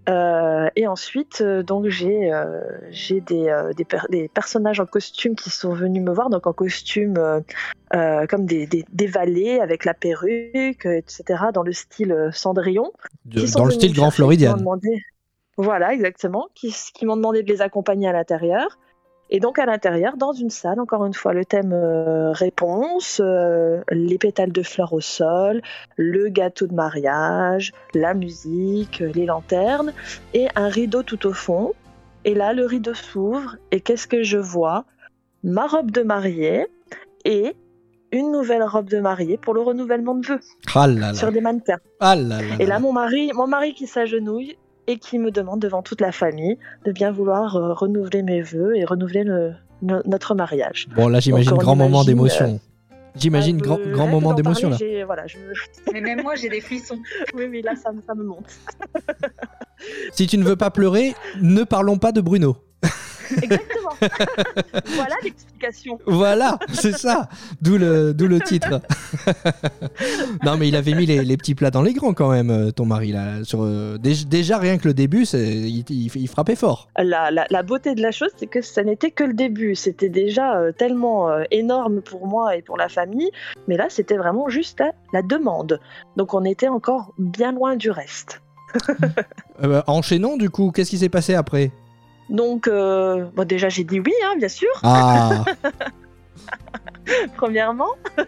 [0.09, 5.35] Euh, et ensuite, euh, donc j'ai euh, j'ai des, des, per- des personnages en costume
[5.35, 7.15] qui sont venus me voir, donc en costume
[8.29, 12.93] comme des, des, des valets avec la perruque, etc., dans le style Cendrillon.
[13.25, 13.93] De- Dans le style
[14.49, 15.03] Grand demandé-
[15.57, 16.49] Voilà, exactement.
[16.55, 18.79] Qui, qui m'ont demandé de les accompagner à l'intérieur.
[19.31, 23.81] Et donc à l'intérieur, dans une salle, encore une fois, le thème euh, réponse, euh,
[23.91, 25.63] les pétales de fleurs au sol,
[25.97, 29.93] le gâteau de mariage, la musique, euh, les lanternes,
[30.35, 31.73] et un rideau tout au fond.
[32.25, 34.85] Et là, le rideau s'ouvre, et qu'est-ce que je vois?
[35.43, 36.67] Ma robe de mariée
[37.25, 37.55] et
[38.13, 40.41] une nouvelle robe de mariée pour le renouvellement de vœux
[40.75, 41.15] Ah là là.
[41.15, 41.81] sur des mannequins.
[42.01, 42.75] Ah là Et là.
[42.75, 46.59] là, mon mari, mon mari qui s'agenouille et qui me demande devant toute la famille
[46.85, 50.89] de bien vouloir euh, renouveler mes vœux et renouveler le- no- notre mariage.
[50.95, 52.61] Bon, là, j'imagine grand moment d'émotion.
[53.17, 54.77] J'imagine Euh, grand, rien grand que moment d'émotion là.
[55.07, 55.37] Voilà, je...
[55.93, 56.99] Mais même moi, j'ai des frissons.
[57.35, 58.59] oui, oui, là, ça me monte.
[60.13, 62.57] Si tu ne veux pas pleurer, ne parlons pas de Bruno.
[63.43, 63.91] Exactement.
[64.95, 65.99] voilà l'explication.
[66.07, 67.29] Voilà, c'est ça.
[67.63, 68.81] D'où le, d'où le titre.
[70.45, 72.71] non, mais il avait mis les, les petits plats dans les grands quand même, euh,
[72.71, 73.13] ton mari.
[73.13, 76.89] Là, sur, euh, dé- déjà, rien que le début, c'est, il, il- il frappait fort.
[76.99, 79.75] La, la- la beauté de la chose, c'est que ça n'était que le début.
[79.75, 83.31] C'était déjà euh, tellement euh, énorme pour moi et pour la famille,
[83.69, 85.81] mais là, c'était vraiment juste à la demande.
[86.17, 88.41] Donc, on était encore bien loin du reste.
[89.63, 91.71] Euh, enchaînons, du coup, qu'est-ce qui s'est passé après?
[92.31, 94.69] Donc, euh, bon, déjà, j'ai dit oui, hein, bien sûr.
[94.83, 95.45] Ah,
[97.37, 97.91] premièrement.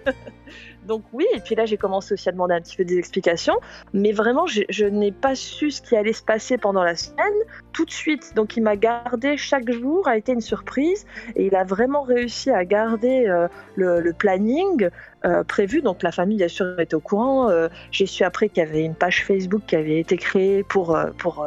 [0.86, 3.56] Donc oui, et puis là j'ai commencé aussi à demander un petit peu des explications,
[3.92, 7.34] mais vraiment je, je n'ai pas su ce qui allait se passer pendant la semaine
[7.72, 8.32] tout de suite.
[8.36, 11.04] Donc il m'a gardé chaque jour, a été une surprise,
[11.34, 14.88] et il a vraiment réussi à garder euh, le, le planning
[15.26, 15.82] euh, prévu.
[15.82, 17.50] Donc la famille bien sûr était au courant.
[17.50, 20.94] Euh, j'ai su après qu'il y avait une page Facebook qui avait été créée pour,
[20.94, 21.46] euh, pour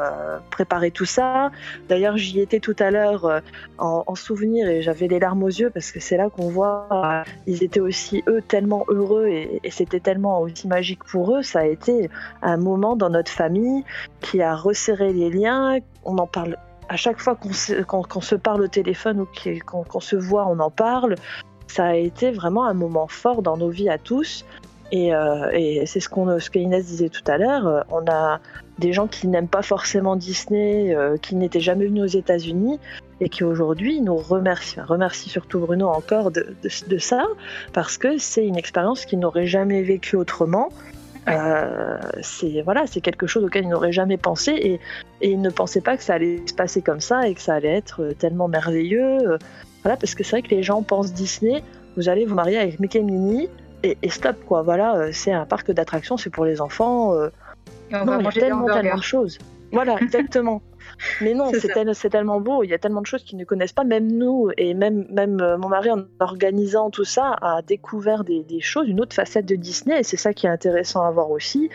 [0.49, 1.51] préparer tout ça.
[1.87, 3.41] D'ailleurs j'y étais tout à l'heure
[3.77, 7.23] en, en souvenir et j'avais les larmes aux yeux parce que c'est là qu'on voit
[7.47, 11.41] ils étaient aussi eux tellement heureux et, c'était tellement aussi magique pour eux.
[11.41, 12.09] Ça a été
[12.41, 13.83] un moment dans notre famille
[14.19, 15.77] qui a resserré les liens.
[16.03, 16.57] On en parle
[16.89, 17.83] à chaque fois qu'on se,
[18.21, 19.27] se parle au téléphone ou
[19.63, 21.15] qu'on se voit, on en parle.
[21.69, 24.43] Ça a été vraiment un moment fort dans nos vies à tous.
[24.91, 27.67] Et, euh, et c'est ce, qu'on, ce que Inès disait tout à l'heure.
[27.67, 28.39] euh, On a
[28.79, 32.79] des gens qui n'aiment pas forcément Disney, euh, qui n'étaient jamais venus aux États-Unis
[33.21, 34.79] et qui aujourd'hui nous remercient.
[34.79, 37.23] Enfin, remercie surtout Bruno encore de, de- de ça,
[37.71, 40.69] parce que c'est une expérience qu'ils n'auraient jamais vécue autrement.
[41.27, 44.79] Euh, c'est voilà, c'est quelque chose auquel ils n'auraient jamais pensé et,
[45.21, 47.53] et ils ne pensaient pas que ça allait se passer comme ça et que ça
[47.53, 49.37] allait être tellement merveilleux.
[49.83, 51.63] Voilà, parce que c'est vrai que les gens pensent Disney,
[51.97, 53.49] vous allez vous marier avec Mickey et Minnie
[53.83, 54.61] et, et stop quoi.
[54.61, 57.13] Voilà, euh, c'est un parc d'attractions, c'est pour les enfants.
[57.13, 57.29] euh,
[57.91, 59.37] Et on non, va il y a tellement, tellement de choses.
[59.71, 60.61] Voilà, exactement.
[61.21, 62.63] Mais non, C'est tel- tellement beau.
[62.63, 63.83] Il y a tellement de choses qu'ils ne connaissent pas.
[63.83, 68.43] Même nous, et même, même euh, mon mari, en organisant tout ça, a découvert des,
[68.43, 69.99] des choses, une autre facette de Disney.
[69.99, 71.69] Et c'est ça qui est intéressant à voir aussi.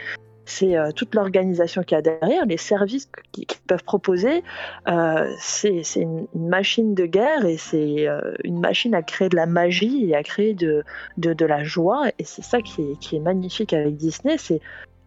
[0.47, 4.43] C'est euh, toute l'organisation qu'il y a derrière, les services qu'ils peuvent proposer.
[4.89, 9.47] Euh, c'est une machine de guerre et c'est euh, une machine à créer de la
[9.47, 10.85] magie et à créer de,
[11.17, 12.09] de, de la joie.
[12.19, 14.37] Et c'est ça qui est, qui est magnifique avec Disney.
[14.39, 14.61] C'est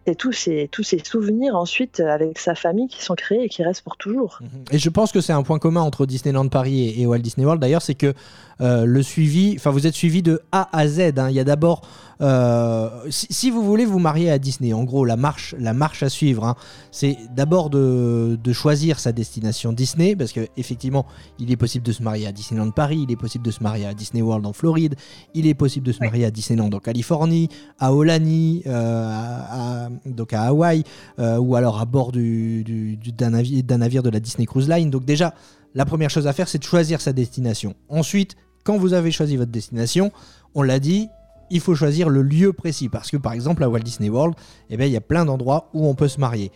[0.08, 3.48] c'est tous ces, tous ces souvenirs ensuite euh, avec sa famille qui sont créés et
[3.48, 4.40] qui restent pour toujours.
[4.70, 7.44] Et je pense que c'est un point commun entre Disneyland Paris et, et Walt Disney
[7.44, 7.60] World.
[7.60, 8.14] D'ailleurs, c'est que
[8.60, 11.00] euh, le suivi, enfin, vous êtes suivi de A à Z.
[11.18, 11.28] hein.
[11.30, 11.82] Il y a d'abord,
[12.20, 16.02] euh, si, si vous voulez vous marier à Disney, en gros, la marche, la marche
[16.02, 16.56] à suivre, hein,
[16.90, 21.06] c'est d'abord de, de choisir sa destination Disney, parce que effectivement,
[21.38, 23.86] il est possible de se marier à Disneyland Paris, il est possible de se marier
[23.86, 24.96] à Disney World en Floride,
[25.34, 29.88] il est possible de se marier à Disneyland en Californie, à Olani, euh, à, à-
[30.06, 30.84] donc à Hawaï,
[31.18, 34.90] euh, ou alors à bord du- du- du- d'un navire, de la Disney Cruise Line.
[34.90, 35.34] Donc déjà,
[35.74, 37.74] la première chose à faire, c'est de choisir sa destination.
[37.88, 40.12] Ensuite, quand vous avez choisi votre destination,
[40.54, 41.08] on l'a dit,
[41.50, 42.88] il faut choisir le lieu précis.
[42.88, 44.34] Parce que par exemple, à Walt Disney World,
[44.70, 46.52] eh ben, il y a plein d'endroits où on peut se marier.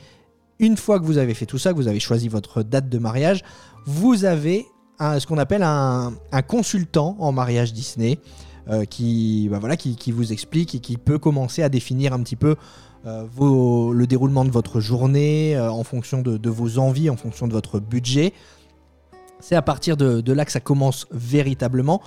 [0.59, 2.99] Une fois que vous avez fait tout ça, que vous avez choisi votre date de
[2.99, 3.43] mariage,
[3.87, 4.67] vous avez
[5.19, 6.13] ce qu'on appelle un,
[6.47, 8.19] consultant en mariage Disney
[8.69, 12.57] euh, qui, bah qui, vous explique et qui peut commencer à définir un petit peu
[13.05, 17.53] vos- le déroulement de votre journée euh, en fonction de, vos envies, en fonction de
[17.53, 18.33] votre budget.
[19.41, 22.01] C'est à partir de, là que ça commence véritablement.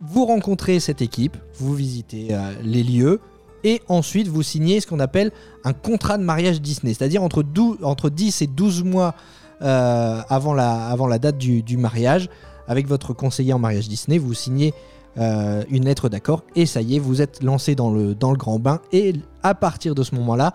[0.00, 3.20] Vous rencontrez cette équipe, vous visitez euh, les lieux
[3.64, 5.32] et ensuite vous signez ce qu'on appelle
[5.64, 9.14] un contrat de mariage Disney, c'est-à-dire entre, 12 entre 10 et 12 mois
[9.62, 12.28] euh, avant, la, date du mariage.
[12.68, 14.72] Avec votre conseiller en mariage Disney, vous signez
[15.18, 18.80] euh, une lettre d'accord et ça y est, vous êtes lancé dans le, grand bain
[18.92, 20.52] et à partir de ce moment-là,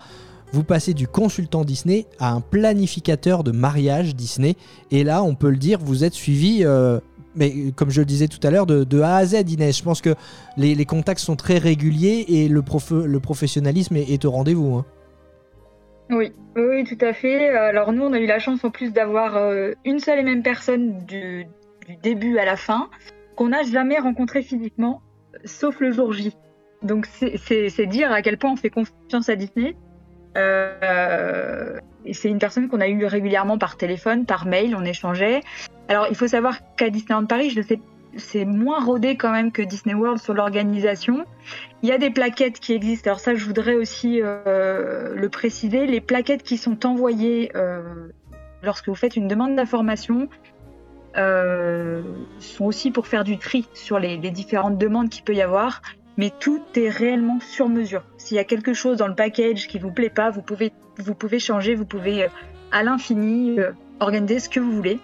[0.52, 4.54] vous passez du consultant Disney à un planificateur de mariage Disney.
[4.90, 7.00] Et là, on peut le dire, vous êtes suivi, euh,
[7.34, 9.76] mais comme je le disais tout à l'heure, de, A à Z, Inès.
[9.76, 10.14] Je pense que
[10.56, 12.62] les, contacts sont très réguliers et le,
[13.04, 14.76] le professionnalisme est, au rendez-vous.
[14.76, 14.84] hein.
[16.10, 17.48] Oui, oui, tout à fait.
[17.48, 20.42] Alors nous, on a eu la chance en plus d'avoir euh, une seule et même
[20.42, 21.46] personne du
[22.02, 22.88] début à la fin
[23.36, 25.02] qu'on n'a jamais rencontré physiquement,
[25.44, 26.34] sauf le jour J.
[26.82, 29.76] Donc c'est- dire à quel point on fait confiance à Disney.
[30.36, 31.78] Euh,
[32.12, 35.40] c'est une personne qu'on a eu régulièrement par téléphone, par mail, on échangeait.
[35.88, 37.56] Alors il faut savoir qu'à Disneyland Paris,
[38.16, 41.24] c'est moins rodé quand même que Disney World sur l'organisation.
[41.82, 43.10] Il y a des plaquettes qui existent.
[43.10, 45.86] Alors ça, je voudrais aussi euh, le préciser.
[45.86, 48.08] Les plaquettes qui sont envoyées euh,
[48.62, 50.28] lorsque vous faites une demande d'information
[51.16, 52.02] euh,
[52.38, 55.82] sont aussi pour faire du tri sur les, différentes demandes qu'il peut y avoir.
[56.18, 58.02] Mais tout est réellement sur mesure.
[58.16, 61.14] S'il y a quelque chose dans le package qui vous plaît pas, vous pouvez, vous
[61.14, 62.28] pouvez changer, vous pouvez euh,
[62.72, 64.98] à l'infini euh, organiser ce que vous voulez,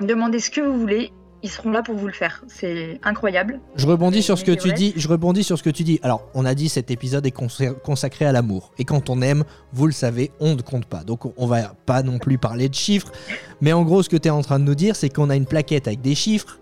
[0.00, 1.12] demander ce que vous voulez.
[1.44, 2.42] Ils seront là pour vous le faire.
[2.48, 3.60] C'est incroyable.
[3.76, 4.94] Je rebondis sur ce que tu dis.
[4.96, 6.00] Je rebondis sur ce que tu dis.
[6.02, 8.72] Alors, on a dit cet épisode est consacré- à l'amour.
[8.78, 11.04] Et quand on aime, vous le savez, on ne compte pas.
[11.04, 13.12] Donc, on va pas non plus parler de chiffres.
[13.60, 15.36] Mais en gros, ce que tu es en train de nous dire, c'est qu'on a
[15.36, 16.58] une plaquette avec des chiffres,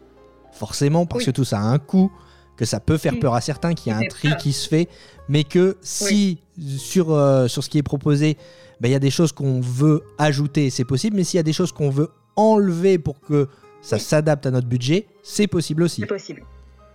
[0.53, 1.27] forcément, parce Oui.
[1.27, 2.11] que tout ça a un coût,
[2.57, 4.89] que ça peut faire peur à certains, qu'il y a un tri qui se fait,
[5.29, 6.39] mais que si
[6.77, 8.37] sur, euh, sur ce qui est proposé,
[8.81, 11.17] ben, il y a des choses qu'on veut ajouter, c'est possible.
[11.17, 13.49] Mais s'il y a des choses qu'on veut enlever pour que
[13.83, 16.01] ça s'adapte à notre budget, c'est possible aussi.
[16.01, 16.43] C'est possible.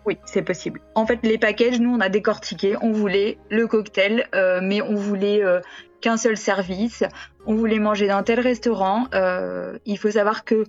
[0.07, 0.79] Oui, c'est possible.
[0.95, 2.77] En fait, les packages, nous, on a décortiqué.
[2.81, 5.59] On voulait le cocktail, euh, mais on voulait euh,
[5.99, 7.03] qu'un seul service.
[7.45, 9.07] On voulait manger dans tel restaurant.
[9.13, 10.63] Euh, il faut savoir que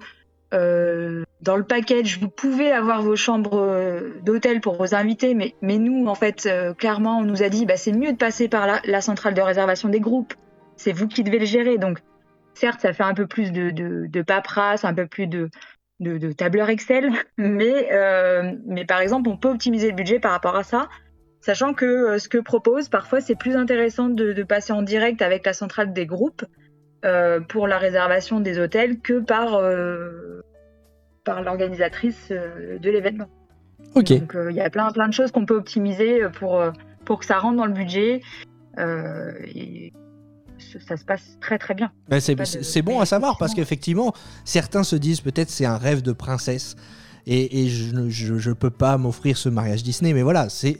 [0.50, 6.14] dans le package, vous pouvez avoir vos chambres d'hôtel pour vos invités, mais, nous, en
[6.14, 9.42] fait, clairement, on nous a dit, bah, c'est mieux de passer par la, centrale de
[9.42, 10.32] réservation des groupes.
[10.76, 11.76] C'est vous qui devez le gérer.
[11.76, 11.98] Donc,
[12.54, 15.50] certes, ça fait un peu plus de paperasse, un peu plus de,
[16.00, 20.32] de, de tableur Excel, mais, euh, mais par exemple, on peut optimiser le budget par
[20.32, 20.88] rapport à ça,
[21.40, 25.22] sachant que euh, ce que propose, parfois, c'est plus intéressant de, de passer en direct
[25.22, 26.44] avec la centrale des groupes
[27.04, 29.60] euh, pour la réservation des hôtels que par,
[31.24, 33.28] par l'organisatrice de l'événement.
[33.94, 34.12] Ok.
[34.12, 36.62] Donc, il y a plein, plein de choses qu'on peut optimiser pour,
[37.04, 38.20] pour que ça rentre dans le budget.
[38.76, 39.92] et
[40.86, 41.90] ça- se passe très, très bien.
[42.08, 44.12] Ben, c'est de- bon à savoir parce qu'effectivement,
[44.44, 46.76] certains se disent peut-être c'est un rêve de princesse.
[47.30, 50.14] et, et je ne je, je peux pas m'offrir ce mariage Disney.
[50.14, 50.78] Mais voilà, c'est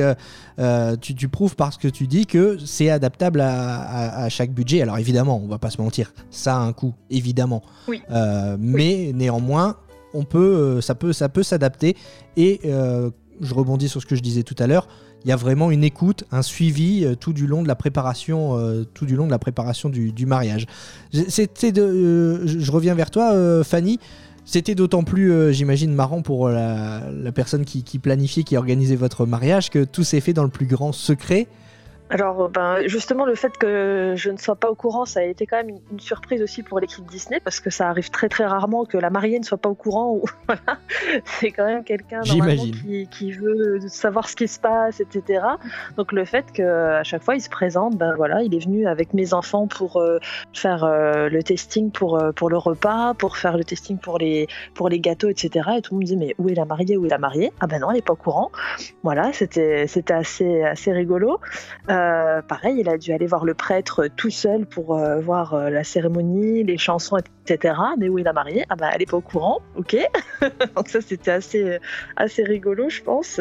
[0.00, 0.14] euh,
[0.58, 4.50] euh, tu, tu prouves parce que tu dis que c'est adaptable à, à- à chaque
[4.52, 4.82] budget.
[4.82, 7.62] Alors évidemment, on va pas se mentir, ça a un coût, évidemment.
[7.86, 8.02] Oui.
[8.10, 9.76] Euh, mais néanmoins,
[10.12, 11.96] on peut, ça peut, ça peut s'adapter.
[12.36, 12.60] Et
[13.40, 14.88] je rebondis sur ce que je disais tout à l'heure.
[15.26, 18.56] Il y a vraiment une écoute, un suivi euh, tout du long de la préparation,
[18.56, 20.66] euh, tout du long de la préparation du, mariage.
[21.26, 23.34] C'était euh, je reviens vers toi,
[23.64, 23.98] Fanny.
[24.44, 29.26] C'était d'autant plus, j'imagine, marrant pour la, la personne qui, qui planifiait, qui organisait votre
[29.26, 31.48] mariage, que tout s'est fait dans le plus grand secret.
[32.10, 35.46] Alors, ben, justement, le fait que je ne sois pas au courant, ça a été
[35.46, 38.84] quand même une, surprise aussi pour l'équipe Disney, parce que ça arrive très très rarement
[38.84, 40.12] que la mariée ne soit pas au courant.
[40.12, 40.78] Ou, voilà.
[41.24, 45.42] C'est quand même quelqu'un qui, qui veut savoir ce qui se passe, etc.
[45.96, 49.14] Donc le fait qu'à chaque fois il se présente, ben voilà, il est venu avec
[49.14, 50.18] mes enfants pour euh,
[50.52, 54.46] faire euh, le testing pour, euh, pour le repas, pour faire le testing pour les,
[54.74, 55.70] pour les gâteaux, etc.
[55.78, 57.52] Et tout le monde me dit mais où est la mariée, où est la mariée?
[57.60, 58.50] Ah ben non, elle est pas au courant.
[59.02, 61.40] Voilà, c'était c'était assez assez rigolo.
[61.96, 65.70] Euh, pareil, il a dû aller voir le prêtre tout seul pour euh, voir euh,
[65.70, 67.74] la cérémonie, les chansons, etc.
[67.98, 69.96] Mais où est la mariée Ah bah elle est pas au courant, ok.
[70.76, 71.78] donc ça c'était assez
[72.16, 73.40] assez rigolo, je pense.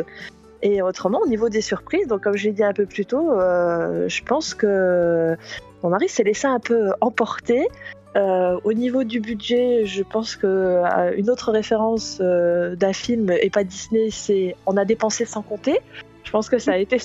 [0.62, 4.24] Et autrement, au niveau des surprises, donc comme j'ai dit un peu plus tôt, je
[4.24, 5.36] pense que
[5.84, 7.68] mon mari s'est laissé un peu emporter.
[8.16, 13.64] Au niveau du budget, je pense que euh, une autre référence d'un film et pas
[13.64, 15.80] Disney, c'est on a dépensé sans compter.
[16.24, 16.98] Je pense que ça a été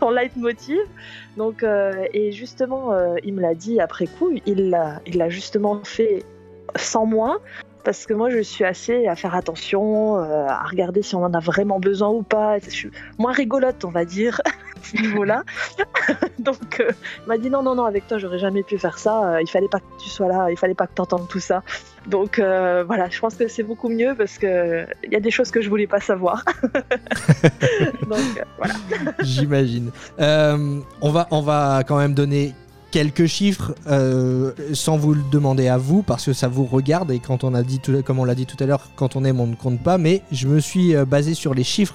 [0.00, 0.80] son leitmotiv.
[1.36, 5.28] Donc, euh, et justement, euh, il me l'a dit après coup, il l'a, il l'a
[5.28, 6.24] justement fait
[6.76, 7.40] sans moi.
[7.84, 11.32] Parce que moi, je suis assez à faire attention, euh, à regarder si on en
[11.32, 12.58] a vraiment besoin ou pas.
[12.58, 14.40] Je suis moins rigolote, on va dire,
[14.82, 15.44] ce niveau-là.
[16.38, 16.90] Donc, euh,
[17.26, 19.34] m'a dit non, non, non, avec toi, j'aurais jamais pu faire ça.
[19.34, 21.40] Euh, il fallait pas que tu sois là, il fallait pas que tu entendes tout
[21.40, 21.62] ça.
[22.06, 25.30] Donc, euh, voilà, je pense que c'est beaucoup mieux parce que il y a des
[25.30, 26.44] choses que je voulais pas savoir.
[28.08, 28.74] Donc, voilà.
[29.20, 29.90] J'imagine.
[30.18, 32.54] On, va, on va quand même donner
[32.90, 33.74] quelques chiffres
[34.72, 37.62] sans vous le demander à vous parce que ça vous regarde et quand on a
[37.62, 39.96] dit comme on l'a dit tout à l'heure quand on aime on ne compte pas
[39.96, 41.94] mais je me suis basé sur les chiffres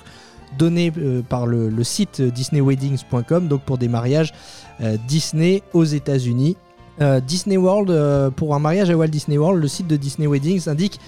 [0.58, 4.34] donnés euh, par le, site disneyweddings.com donc pour des mariages
[4.82, 6.58] euh, Disney aux États-Unis
[7.02, 10.28] Euh, Disney World euh, pour un mariage à Walt Disney World le site de Disney
[10.28, 11.00] Weddings indique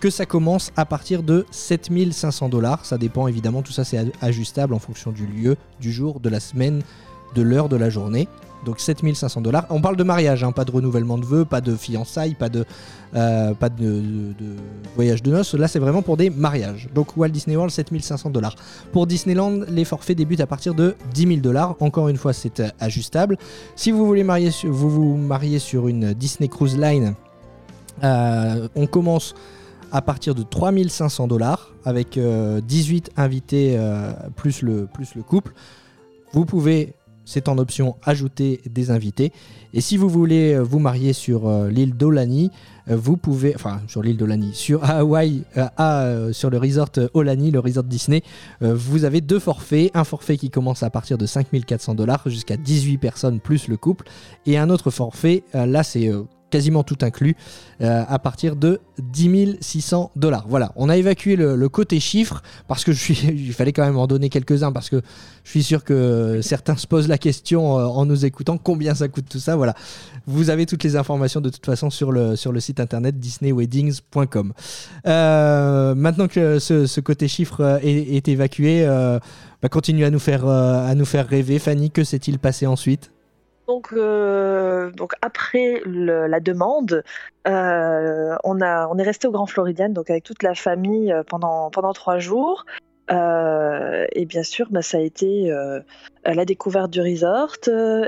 [0.00, 2.84] que ça commence à partir de 7500 dollars.
[2.84, 6.40] Ça dépend évidemment, tout ça c'est ajustable en fonction du lieu, du jour, de la
[6.40, 6.82] semaine,
[7.34, 8.28] de l'heure de la journée.
[8.66, 9.64] Donc 7500 dollars.
[9.70, 12.64] On parle de mariage, hein, pas de renouvellement de vœux, pas de fiançailles, pas de,
[13.14, 14.56] euh, de, de-
[14.96, 15.54] voyage de noces.
[15.54, 16.88] Là c'est vraiment pour des mariages.
[16.92, 18.56] Donc Walt Disney World 7500 dollars.
[18.92, 21.76] Pour Disneyland, les forfaits débutent à partir de 10 000 dollars.
[21.78, 23.38] Encore une fois, c'est euh, ajustable.
[23.76, 27.14] Si vous voulez marier, vous vous mariez sur une Disney Cruise Line,
[28.02, 29.34] euh, on commence
[29.92, 33.78] à partir de 3500 dollars avec euh, 18 invités
[34.34, 34.88] plus le
[35.24, 35.52] couple.
[36.32, 36.94] Vous pouvez,
[37.26, 39.32] c'est en option, ajouter des invités.
[39.74, 42.50] Et si vous voulez euh, vous marier sur euh, l'île d'Olani,
[42.88, 45.42] euh, vous pouvez, enfin sur l'île d'Olani, sur Hawaï,
[46.32, 48.22] sur le resort Olani, le resort Disney,
[48.60, 49.90] vous avez deux forfaits.
[49.94, 54.06] Un forfait qui commence à partir de 5400 dollars jusqu'à 18 personnes plus le couple.
[54.46, 56.10] Et un autre forfait, là c'est
[56.50, 57.36] quasiment tout inclus,
[57.80, 60.46] euh, à partir de 10 600 dollars.
[60.48, 63.98] Voilà, on a évacué le, côté chiffres parce que je suis, il fallait quand même
[63.98, 65.02] en donner quelques-uns parce que
[65.44, 69.08] je suis sûr que certains se posent la question euh, en nous écoutant combien ça
[69.08, 69.56] coûte tout ça.
[69.56, 69.74] Voilà,
[70.26, 74.52] vous avez toutes les informations de toute façon sur le, site internet disneyweddings.com.
[75.06, 79.18] Euh, maintenant que ce, côté chiffres euh, est, évacué, euh,
[79.62, 81.58] bah, continue à nous faire rêver.
[81.58, 83.12] Fanny, que s'est-il passé ensuite?
[83.66, 87.02] Donc, euh, donc après la demande,
[87.48, 91.24] euh, on, a, on est resté au Grand Floridian, donc avec toute la famille euh,
[91.24, 92.64] pendant, pendant trois jours.
[93.08, 95.48] Et bien sûr, bah, ça a été
[96.24, 97.54] la découverte du resort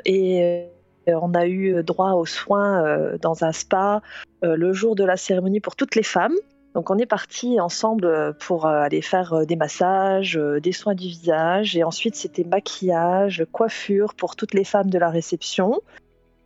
[0.05, 0.67] et
[1.07, 4.03] on a eu droit aux soins dans un spa
[4.43, 6.35] le jour de la cérémonie pour toutes les femmes.
[6.79, 10.95] Donc on est parti ensemble euh, pour euh, aller faire euh, des massages, des soins
[10.95, 15.81] du visage et ensuite c'était maquillage, coiffure pour toutes les femmes de la réception.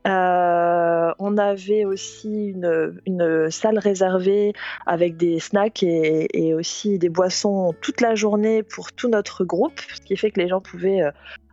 [0.07, 4.55] On avait aussi une, salle réservée
[4.87, 10.01] avec des snacks et, aussi des boissons toute la journée pour tout notre groupe, ce
[10.01, 11.03] qui fait que les gens pouvaient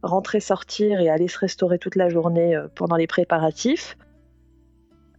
[0.04, 3.98] rentrer, sortir et aller se restaurer toute la journée pendant les préparatifs.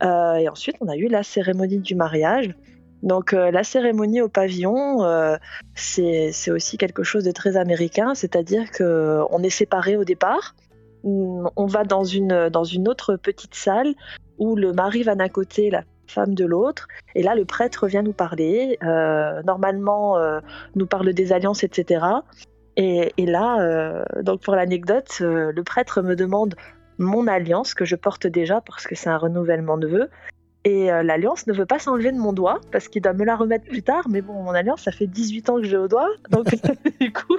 [0.03, 2.55] Et ensuite, on a eu la cérémonie du mariage.
[3.03, 5.37] Donc euh, la cérémonie au pavillon, euh,
[5.75, 10.55] c'est aussi quelque chose de très américain, c'est-à-dire que on est séparés au départ.
[11.03, 13.95] On va dans une, dans une autre petite salle
[14.39, 16.89] où le mari va d'un côté, la femme de l'autre.
[17.15, 18.77] Et là, le prêtre vient nous parler.
[18.85, 20.19] Euh, normalement,
[20.75, 22.05] nous parle des alliances, etc.
[22.77, 26.55] Et, et là, donc pour l'anecdote, le prêtre me demande
[26.99, 30.11] mon alliance que je porte déjà parce que c'est un renouvellement de vœux.
[30.65, 33.37] Et euh, l'alliance ne veut pas s'enlever de mon doigt parce qu'il doit me la
[33.37, 34.07] remettre plus tard.
[34.11, 36.09] Mais bon, mon alliance, ça fait 18 ans que j'ai au doigt.
[36.31, 36.47] Donc,
[37.01, 37.39] du coup.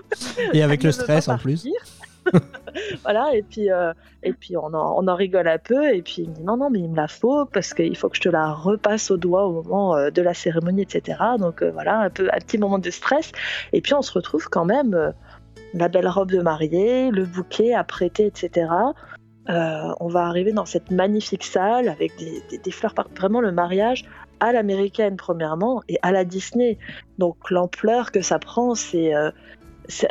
[0.54, 1.68] Et avec le stress en plus.
[3.04, 5.94] voilà, et puis, euh, et puis on, en, on en rigole un peu.
[5.94, 8.10] Et puis il me dit non, non, mais il me la faut parce qu'il faut
[8.10, 11.20] que je te la repasse au doigt au moment euh, de la cérémonie, etc.
[11.40, 13.32] Donc euh, voilà, un, peu, un petit moment de stress.
[13.74, 15.14] Et puis on se retrouve quand même,
[15.74, 18.68] la belle robe de mariée, le bouquet à prêter, etc.
[19.52, 23.52] Euh, on va arriver dans cette magnifique salle avec des, des- des fleurs, vraiment le
[23.52, 24.06] mariage
[24.40, 26.78] à l'américaine premièrement et à la Disney.
[27.20, 29.30] Donc l'ampleur que ça prend, c'est, euh,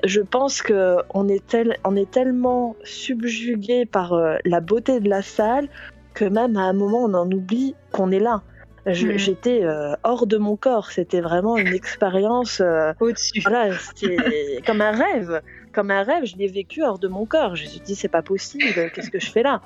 [0.04, 5.08] je pense que on est, tel- on est tellement subjugué par euh, la beauté de
[5.08, 5.68] la salle
[6.14, 8.42] que même à un moment on en oublie qu'on est là.
[8.86, 8.94] Mhm.
[8.94, 10.90] J'étais euh, hors de mon corps.
[10.90, 12.60] C'était vraiment une expérience.
[12.60, 13.40] euh, Au-dessus.
[13.42, 15.42] voilà, c'était comme un rêve.
[15.72, 17.56] Comme un rêve, je l'ai vécu hors de mon corps.
[17.56, 19.60] Je me suis dit, c'est pas possible, qu'est-ce que je fais là?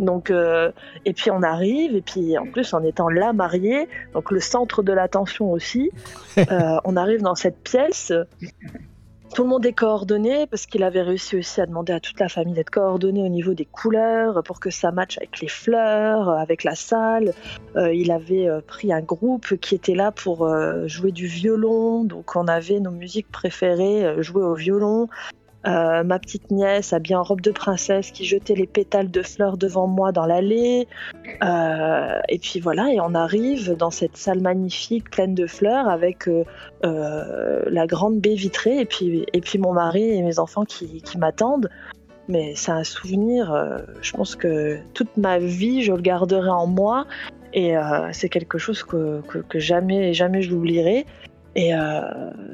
[0.00, 0.72] Donc, euh,
[1.04, 4.82] et puis on arrive, et puis en plus en étant là marié, donc le centre
[4.82, 5.90] de l'attention aussi,
[6.38, 8.12] euh, on arrive dans cette pièce.
[9.34, 12.28] Tout le monde est coordonné parce qu'il avait réussi aussi à demander à toute la
[12.28, 16.64] famille d'être coordonné au niveau des couleurs pour que ça matche avec les fleurs, avec
[16.64, 17.32] la salle.
[17.76, 20.52] Euh, il avait pris un groupe qui était là pour
[20.88, 25.08] jouer du violon, donc on avait nos musiques préférées jouées au violon.
[25.66, 29.58] Euh, ma petite nièce habillée en robe de princesse qui jetait les pétales de fleurs
[29.58, 30.88] devant moi dans l'allée.
[31.42, 36.28] Euh, et puis voilà, et on arrive dans cette salle magnifique pleine de fleurs avec
[36.28, 41.02] euh, la grande baie vitrée et puis, et puis mon mari et mes enfants qui,
[41.18, 41.68] m'attendent.
[42.28, 47.06] Mais c'est un souvenir, je pense que toute ma vie, je le garderai en moi.
[47.52, 47.74] Et
[48.12, 51.06] c'est quelque chose que, que, que jamais, jamais je l'oublierai.
[51.56, 52.00] Et euh,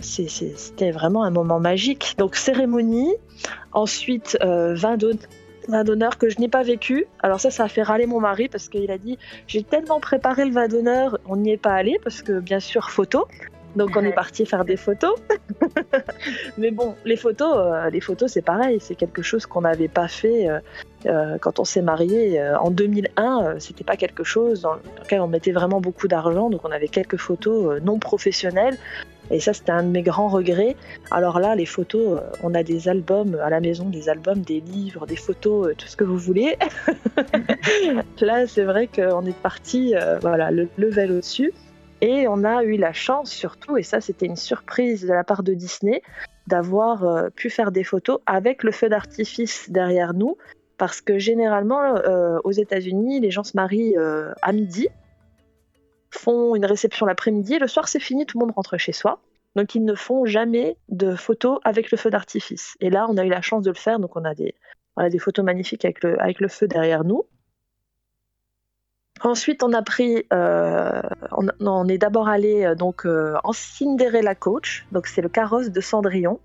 [0.01, 2.15] c'était vraiment un moment magique.
[2.19, 3.13] Donc cérémonie,
[3.73, 7.07] ensuite euh, vin d'honneur que je n'ai pas vécu.
[7.23, 10.45] Alors ça, ça a fait râler mon mari parce qu'il a dit j'ai tellement préparé
[10.45, 13.27] le vin d'honneur, on n'y est pas allé parce que bien sûr photo.
[13.77, 15.15] Donc on est parti faire des photos.
[16.59, 20.09] Mais bon, les photos, euh, les photos c'est pareil, c'est quelque chose qu'on n'avait pas
[20.09, 20.59] fait euh,
[21.05, 23.45] euh, quand on s'est marié en 2001.
[23.45, 26.89] euh, C'était pas quelque chose dans lequel on mettait vraiment beaucoup d'argent, donc on avait
[26.89, 28.79] quelques photos non professionnelles.
[29.31, 30.77] Et ça, c'était un de mes grands regrets.
[31.11, 35.05] Alors là, les photos, on a des albums à la maison, des albums, des livres,
[35.05, 36.57] des photos, tout ce que vous voulez.
[38.21, 41.53] là, c'est vrai qu'on est parti, euh, voilà, le level au-dessus.
[42.01, 45.43] Et on a eu la chance surtout, et ça c'était une surprise de la part
[45.43, 46.03] de Disney,
[46.47, 50.37] d'avoir euh, pu faire des photos avec le feu d'artifice derrière nous,
[50.77, 54.89] parce que généralement euh, aux États-Unis, les gens se marient euh, à midi,
[56.11, 59.21] font une réception l'après-midi, le soir c'est fini, tout le monde rentre chez soi.
[59.55, 62.77] Donc ils ne font jamais de photos avec le feu d'artifice.
[62.81, 64.55] Et là, on a eu la chance de le faire, donc on a des,
[65.19, 67.25] photos magnifiques avec le feu derrière nous.
[69.23, 71.01] Ensuite, on a pris, euh,
[71.61, 75.81] on, est d'abord allé euh, donc euh, en Cinderella Coach, donc c'est le carrosse de
[75.81, 76.39] Cendrillon.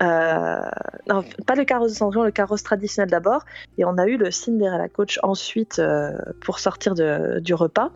[0.00, 3.44] Non, pas le carrosse de Cendrillon, le carrosse traditionnel d'abord,
[3.78, 5.80] et on a eu le Cinderella Coach ensuite
[6.40, 7.90] pour sortir du repas.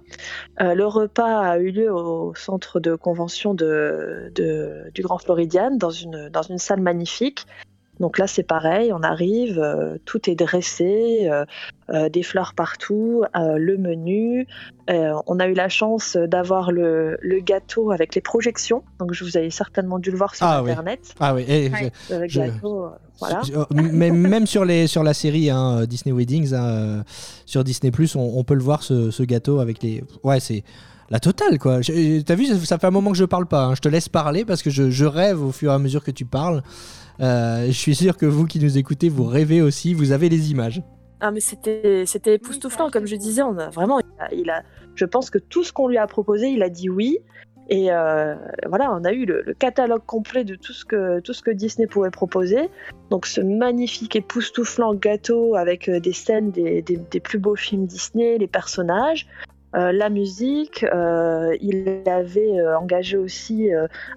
[0.61, 4.31] Le repas a eu lieu au centre de convention de-
[4.95, 7.45] du Grand Floridian, dans une, dans une salle magnifique.
[7.99, 11.45] Donc là, c'est pareil, on arrive, euh, tout est dressé, euh,
[11.91, 14.47] euh, des fleurs partout, euh, le menu.
[14.91, 18.83] Euh, on a eu la chance d'avoir le, le gâteau avec les projections.
[18.99, 20.71] Donc je vous avez certainement dû le voir sur Ah oui.
[20.73, 21.15] Internet.
[21.21, 21.91] Ah oui, et Ouais.
[22.11, 22.87] Le Je- gâteau,
[23.19, 23.41] voilà.
[23.47, 27.03] je- je- mais même sur, les, sur la série hein, Disney Weddings, hein,
[27.47, 30.05] sur Disney Plus, on, on peut le voir ce, ce gâteau avec les.
[30.23, 30.65] Ouais, c'est
[31.09, 31.81] la totale quoi.
[31.81, 33.65] Je- T'as vu, ça, ça fait un moment que je parle pas.
[33.65, 33.75] hein.
[33.75, 36.11] Je te laisse parler parce que je, je rêve au fur et à mesure que
[36.11, 36.63] tu parles.
[37.21, 40.51] Euh, je suis sûr que vous qui nous écoutez, vous rêvez aussi, vous avez les
[40.51, 40.83] images.
[41.21, 43.43] Ah mais c'était époustouflant comme je disais.
[43.43, 44.01] On a vraiment,
[44.33, 44.63] il a,
[44.95, 47.19] je pense que tout ce qu'on lui a proposé, il a dit oui.
[47.69, 48.37] Et euh,
[48.69, 51.89] voilà, on a eu le, catalogue complet de tout ce que tout ce que Disney
[51.89, 52.69] pouvait proposer.
[53.11, 58.39] Donc ce magnifique époustouflant gâteau avec euh, des scènes des- des plus beaux films Disney,
[58.39, 59.27] les personnages.
[59.75, 63.69] Euh, la musique, euh, il avait euh, engagé aussi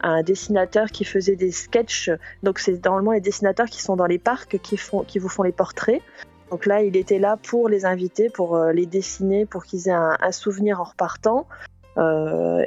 [0.02, 2.12] un dessinateur qui faisait des sketchs.
[2.43, 5.43] Donc c'est normalement les dessinateurs qui sont dans les parcs qui font, qui vous font
[5.43, 6.02] les portraits.
[6.52, 10.18] Donc là, il était là pour les inviter, pour les dessiner, pour qu'ils aient un,
[10.20, 11.47] un souvenir en repartant.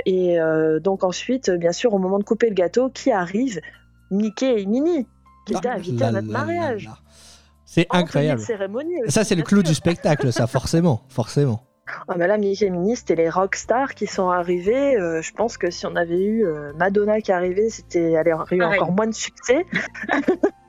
[0.04, 0.38] Et
[0.82, 3.60] donc ensuite, bien sûr, au moment de couper le gâteau, qui arrive?
[4.10, 5.06] Mickey et Minnie,
[5.46, 6.90] qui étaient Ah, invités à notre mariage.
[7.64, 8.42] C'est incroyable.
[8.42, 9.68] cérémonie aussi, Ça, c'est le clou sûr.
[9.70, 11.02] du spectacle, ça, forcément.
[11.08, 11.64] Forcément.
[11.86, 14.96] Ah bah là, Minnie, c'était les rockstars qui sont arrivés.
[14.96, 18.56] Euh, je pense que si on avait eu euh, Madonna qui arrivait, c'était elle aurait
[18.56, 19.66] eu encore moins de succès.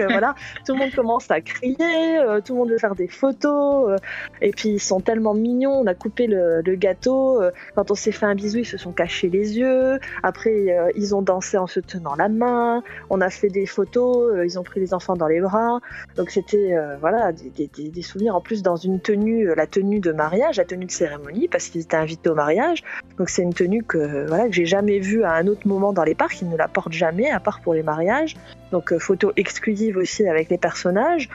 [0.00, 0.34] Euh, voilà,
[0.66, 1.76] tout le monde commence à crier,
[2.18, 3.96] euh, tout le monde veut faire des photos, euh,
[4.40, 5.72] et puis ils sont tellement mignons.
[5.72, 7.40] On a coupé le, gâteau.
[7.74, 9.98] quand on s'est fait un bisou, ils se sont cachés les yeux.
[10.22, 12.82] Après, ils ont dansé en se tenant la main.
[13.08, 14.34] On a fait des photos.
[14.44, 15.80] ils ont pris les enfants dans les bras.
[16.16, 20.58] Donc c'était voilà des, des- souvenirs en plus dans une tenue, la tenue de mariage,
[20.58, 22.82] la tenue de cérémonie, parce qu'ils étaient invités au mariage.
[23.18, 26.04] Donc c'est une tenue que voilà que j'ai jamais vue à un autre moment dans
[26.04, 26.40] les parcs.
[26.42, 28.36] Ils ne la portent jamais à part pour les mariages.
[28.72, 31.28] Donc euh, photo exclusive aussi avec les personnages.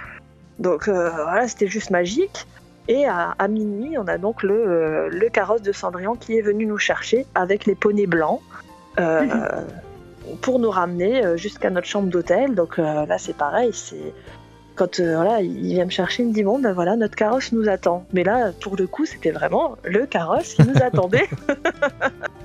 [0.59, 2.45] Donc euh, voilà, c'était juste magique.
[2.87, 6.65] Et à, minuit, on a donc le, euh, le carrosse de Cendrillon qui est venu
[6.65, 8.41] nous chercher avec les poneys blancs
[10.41, 12.53] pour nous ramener jusqu'à notre chambre d'hôtel.
[12.53, 14.13] Donc là, c'est pareil, c'est
[14.75, 17.69] quand voilà, il vient me chercher, il me dit bon ben voilà, notre carrosse nous
[17.69, 18.05] attend.
[18.13, 21.29] Mais là, pour le coup, c'était vraiment le carrosse qui nous attendait.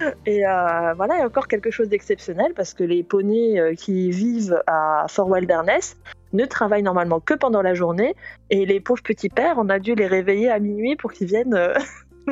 [0.26, 4.62] Et euh, voilà, a encore quelque chose d'exceptionnel parce que les poneys euh, qui vivent
[4.66, 5.96] à Fort Wilderness
[6.32, 8.14] ne travaillent normalement que pendant la journée
[8.50, 11.58] et les pauvres petits pères, on a dû les réveiller à minuit pour qu'ils viennent.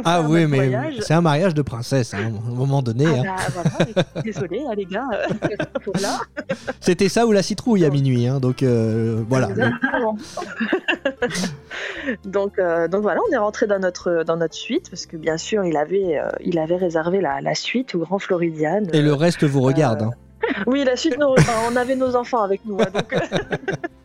[0.05, 3.05] Ah oui, mais c'est un mariage de princesse, hein, à un moment donné.
[3.07, 3.37] Ah hein.
[3.55, 5.05] bah, voilà, désolé hein, les gars.
[5.13, 5.27] euh,
[5.95, 6.19] voilà.
[6.81, 9.49] C'était ça ou la citrouille à minuit, hein, donc euh, voilà.
[12.25, 15.37] Donc, euh, donc voilà, on est rentré dans notre, dans notre suite parce que bien
[15.39, 18.83] sûr, il avait, euh, il avait réservé la, la suite au Grand Floridian.
[18.93, 20.03] Et le reste vous regarde.
[20.03, 20.11] hein.
[20.67, 22.79] Oui, la suite, on avait nos enfants avec nous.
[22.81, 23.15] hein, donc,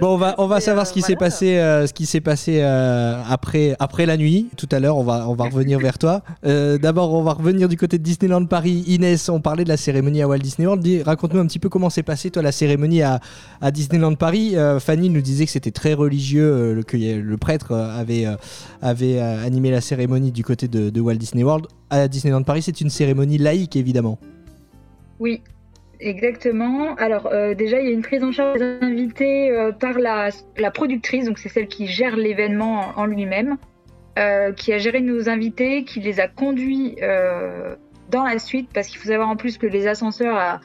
[0.00, 2.20] Bon, on va, on va savoir euh, ce qui s'est passé, euh, ce qui s'est
[2.20, 4.48] passé euh, après, après la nuit.
[4.56, 6.22] Tout à l'heure, on va, on va revenir vers toi.
[6.44, 8.84] Euh, D'abord, on va revenir du côté de Disneyland Paris.
[8.86, 10.86] Inès, on parlait de la cérémonie à Walt Disney World.
[11.04, 13.20] Raconte-nous un petit peu comment s'est passée toi la cérémonie à,
[13.60, 14.56] à Disneyland Paris.
[14.56, 18.26] Euh, Fanny nous disait que c'était très religieux, euh, le- que le prêtre euh, avait,
[18.26, 18.36] euh,
[18.82, 21.66] avait euh, animé la cérémonie du côté de, de Walt Disney World.
[21.90, 24.18] À Disneyland Paris, c'est une cérémonie laïque, évidemment.
[25.18, 25.40] Oui,
[26.00, 26.94] exactement.
[26.96, 30.30] Alors euh, déjà, il y a une prise en charge des invités euh, par la,
[30.72, 33.56] productrice, donc c'est celle qui gère l'événement en, lui-même,
[34.18, 36.96] euh, qui a géré nos invités, qui les a conduits
[38.10, 40.60] dans la suite, parce qu'il faut savoir en plus que les ascenseurs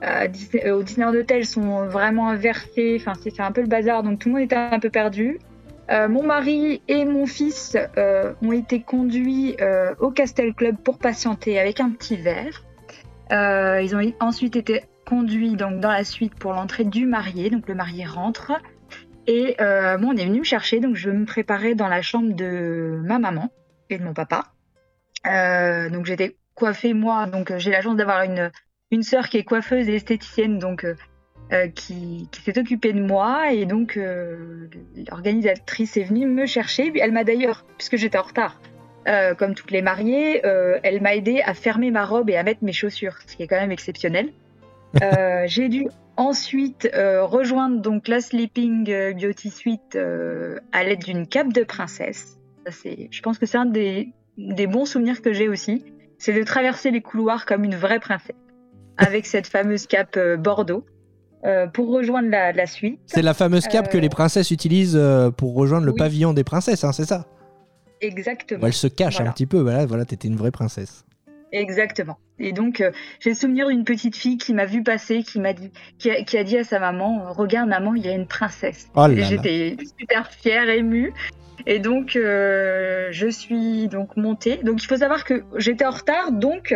[0.00, 4.28] à, Disney- au Hotel sont vraiment inversés, enfin c'est un peu le bazar, donc tout
[4.28, 5.38] le monde était un peu perdu.
[5.90, 7.76] Mon mari et mon fils
[8.42, 9.56] ont été conduits
[9.98, 12.64] au Castel Club pour patienter avec un petit verre.
[13.34, 17.50] Euh, ils ont ensuite été conduits donc dans la suite pour l'entrée du marié.
[17.50, 18.52] Donc le marié rentre
[19.26, 20.80] et euh, moi on est venu me chercher.
[20.80, 23.50] Donc je me préparais dans la chambre de ma maman
[23.90, 24.52] et de mon papa.
[25.26, 27.26] Euh, donc j'étais coiffée moi.
[27.26, 28.50] Donc euh, j'ai la chance d'avoir une
[28.90, 30.58] une sœur qui est coiffeuse et esthéticienne.
[30.58, 30.94] Donc euh,
[31.52, 34.66] euh, qui, qui s'est occupée de moi et donc euh,
[35.10, 36.90] l'organisatrice est venue me chercher.
[36.98, 38.58] Elle m'a d'ailleurs, puisque j'étais en retard,
[39.08, 42.42] euh, comme toutes les mariées, euh, elle m'a aidé à fermer ma robe et à
[42.42, 44.30] mettre mes chaussures, ce qui est quand même exceptionnel.
[45.02, 48.84] Euh, J'ai dû ensuite rejoindre donc la Sleeping
[49.14, 49.98] Beauty Suite
[50.70, 52.38] à l'aide d'une cape de princesse.
[52.64, 55.84] Ça, je pense que c'est un des, des bons souvenirs que j'ai aussi,
[56.18, 58.36] c'est de traverser les couloirs comme une vraie princesse,
[58.96, 60.86] avec cette fameuse cape Bordeaux.
[61.44, 63.00] euh, pour rejoindre la, la suite.
[63.06, 65.98] C'est la fameuse cape que les princesses utilisent euh, pour rejoindre le oui.
[65.98, 67.26] pavillon des princesses, hein, c'est ça?
[68.04, 68.60] Exactement.
[68.60, 69.30] Bon, Elle se cache Voilà.
[69.30, 71.04] un petit peu, voilà, voilà t'étais une vraie princesse.
[71.52, 72.18] Exactement.
[72.40, 72.90] Et donc, euh,
[73.20, 76.22] j'ai le souvenir d'une petite fille qui m'a vu passer, qui m'a dit, qui a,
[76.24, 78.88] qui a dit à sa maman, regarde maman, il y a une princesse.
[78.96, 79.06] Oh.
[79.08, 81.12] J'étais super fière, émue.
[81.66, 84.56] Et donc, euh, je suis donc montée.
[84.64, 86.32] Donc, il faut savoir que j'étais en retard.
[86.32, 86.74] Donc,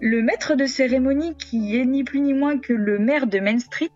[0.00, 3.60] le maître de cérémonie, qui est ni plus ni moins que le maire de Main
[3.60, 3.90] Street,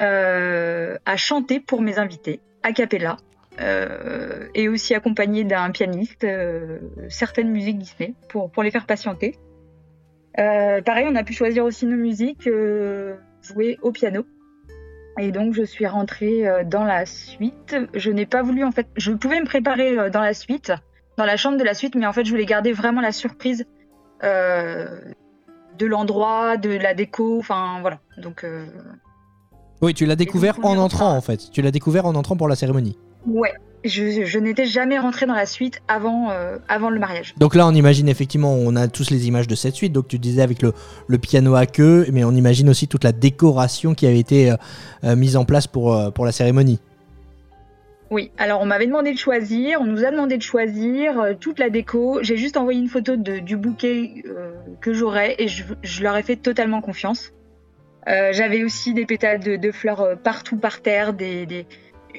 [0.00, 3.18] euh, a chanté pour mes invités, a cappella.
[3.60, 6.78] Euh, et aussi accompagné d'un pianiste, euh,
[7.08, 9.38] certaines musiques Disney, pour, pour les faire patienter.
[10.38, 12.48] Euh, pareil, on a pu choisir aussi nos musiques,
[13.42, 14.24] jouer au piano.
[15.18, 17.76] Et donc, je suis rentrée dans la suite.
[17.92, 20.72] Je n'ai pas voulu, en fait, je pouvais me préparer dans la suite,
[21.18, 23.66] dans la chambre de la suite, mais en fait, je voulais garder vraiment la surprise
[24.24, 24.86] euh,
[25.78, 27.98] de l'endroit, de la déco, enfin voilà.
[28.16, 28.64] Donc, euh,
[29.82, 31.50] Oui, tu l'as découvert en entrant en- en fait.
[31.50, 32.96] Tu l'as découvert en entrant pour la cérémonie.
[33.26, 33.52] Ouais,
[33.84, 37.34] je, je n'étais jamais rentrée dans la suite avant, euh, avant le mariage.
[37.36, 39.92] Donc là, on imagine effectivement, on a tous les images de cette suite.
[39.92, 40.72] Donc tu disais avec le,
[41.08, 44.56] le piano à queue, mais on imagine aussi toute la décoration qui avait été euh,
[45.04, 46.78] euh, mise en place pour, euh, pour la cérémonie.
[48.10, 51.58] Oui, alors on m'avait demandé de choisir, on nous a demandé de choisir euh, toute
[51.58, 52.18] la déco.
[52.22, 54.52] J'ai juste envoyé une photo de- du bouquet euh,
[54.82, 57.32] que j'aurais et je, je leur ai fait totalement confiance.
[58.08, 61.66] Euh, J'avais aussi des pétales de, de fleurs partout par terre, des, des-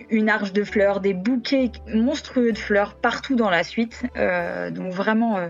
[0.10, 4.04] une arche de fleurs, des bouquets monstrueux de fleurs partout dans la suite.
[4.18, 5.50] Euh, donc vraiment euh,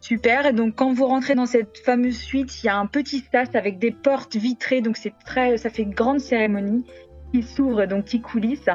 [0.00, 0.46] super.
[0.46, 3.54] Et donc quand vous rentrez dans cette fameuse suite, il y a un petit sas
[3.54, 4.80] avec des portes vitrées.
[4.80, 6.84] Donc c'est très, ça fait grande cérémonie
[7.32, 8.68] qui s'ouvre, donc qui coulisse.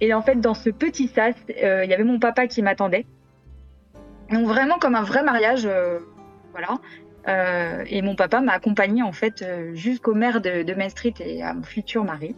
[0.00, 3.06] Et en fait, dans ce petit sas, euh, il y avait mon papa qui m'attendait.
[4.30, 5.68] Donc vraiment comme un vrai mariage,
[6.52, 6.78] voilà.
[7.86, 9.44] Et mon papa m'a accompagné en fait
[9.74, 12.34] jusqu'au maire de, de Main Street et à mon futur mari.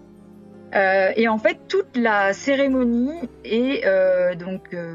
[0.75, 4.95] Euh, et en fait, toute la cérémonie est euh, donc euh,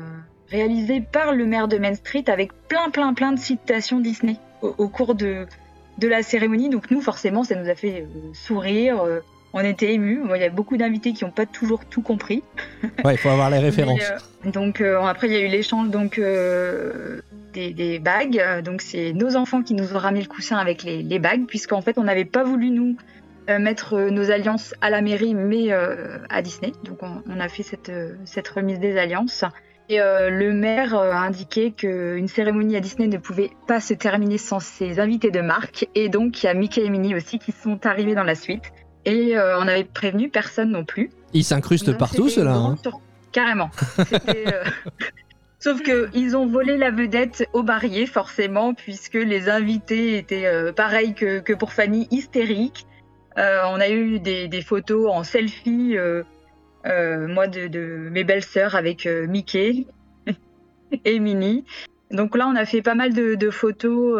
[0.50, 4.74] réalisée par le maire de Main Street avec plein, plein, plein de citations Disney au,
[4.78, 5.46] au cours de,
[5.98, 6.70] de la cérémonie.
[6.70, 9.04] Donc nous, forcément, ça nous a fait sourire.
[9.54, 10.22] on était émus.
[10.26, 12.44] Bon, il y a beaucoup d'invités qui n'ont pas toujours tout compris.
[13.04, 14.00] Ouais, il faut avoir les références.
[14.44, 16.22] Mais, donc après, il y a eu l'échange donc
[17.54, 18.62] des, des bagues.
[18.64, 21.82] Donc c'est nos enfants qui nous ont ramené le coussin avec les, les bagues, puisqu'en
[21.82, 22.96] fait, on n'avait pas voulu nous
[23.60, 26.72] mettre euh, nos alliances à la mairie, mais euh, à Disney.
[26.84, 29.44] Donc on, on a fait cette, euh, cette remise des alliances.
[29.88, 33.94] Et euh, le maire euh, a indiqué qu'une cérémonie à Disney ne pouvait pas se
[33.94, 35.88] terminer sans ses invités de marque.
[35.94, 38.64] Et donc il y a Mickey et Minnie aussi qui sont arrivés dans la suite.
[39.06, 41.12] Et euh, on avait prévenu personne non plus.
[41.34, 42.54] Ils s'incrustent partout, ceux-là.
[42.56, 42.76] hein.
[42.82, 43.00] sur-
[43.32, 43.70] Carrément.
[44.00, 44.64] Euh,
[45.60, 50.72] Sauf que ils ont volé la vedette au barillet, forcément, puisque les invités étaient euh,
[50.72, 52.86] pareil que, que pour Fanny, hystériques.
[53.38, 56.24] Euh, on a eu des, photos en selfie, euh,
[56.86, 59.88] euh, moi de, mes belles-sœurs avec Mickey
[61.06, 61.66] et Minnie.
[62.12, 64.18] Donc là, on a fait pas mal de, photos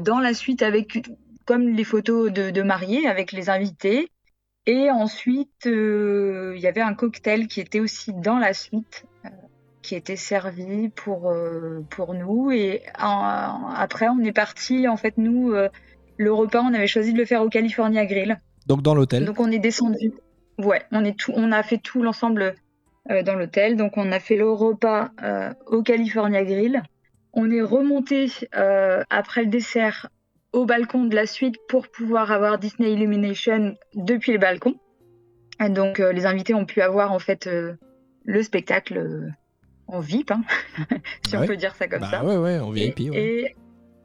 [0.00, 1.08] dans la suite avec,
[1.44, 4.08] comme les photos de, de mariés avec les invités.
[4.66, 9.06] Et ensuite, il y avait un cocktail qui était aussi dans la suite,
[9.82, 11.32] qui était servi pour,
[11.90, 12.50] pour nous.
[12.50, 15.54] Et après, on est parti, en fait, nous,
[16.16, 18.40] le repas, on avait choisi de le faire au California Grill.
[18.68, 19.24] Donc dans l'hôtel.
[19.24, 20.12] Donc on est descendu.
[20.58, 22.54] Ouais, on, est tout, on a fait tout l'ensemble
[23.10, 23.76] euh, dans l'hôtel.
[23.76, 26.82] Donc on a fait le repas euh, au California Grill.
[27.32, 30.08] On est remonté euh, après le dessert
[30.52, 34.74] au balcon de la suite pour pouvoir avoir Disney Illumination depuis le balcon.
[35.64, 37.48] Et donc les invités ont pu avoir en fait
[38.24, 39.32] le spectacle
[39.88, 40.42] en VIP, hein,
[41.26, 41.46] si on ouais.
[41.46, 42.24] peut dire ça comme bah ça.
[42.24, 43.00] ouais, ouais, en VIP.
[43.10, 43.16] ouais.
[43.16, 43.56] Et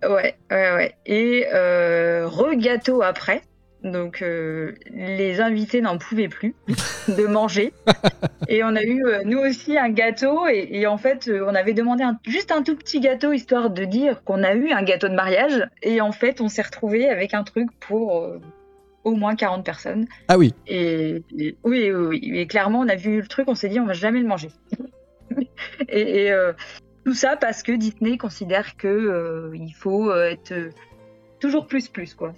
[0.08, 0.96] ouais, ouais, ouais.
[1.06, 3.42] Et euh, re-gâteau après.
[3.84, 6.56] Donc euh, les invités n'en pouvaient plus
[7.10, 7.74] de manger.
[8.48, 11.54] et on a eu euh, nous aussi un gâteau et, et en fait euh, on
[11.54, 14.84] avait demandé un- juste un tout petit gâteau histoire de dire qu'on a eu un
[14.84, 18.26] gâteau de mariage et en fait on s'est retrouvé avec un truc pour
[19.04, 20.08] au moins 40 personnes.
[20.30, 20.54] Ah oui.
[20.66, 22.32] Et, et- oui, oui, oui.
[22.40, 24.48] Et clairement, on a vu le truc, on s'est dit, on va jamais le manger.
[25.90, 26.34] et et,
[27.06, 30.54] tout ça parce que Disney considère que il faut être
[31.44, 32.34] toujours plus plus quoi.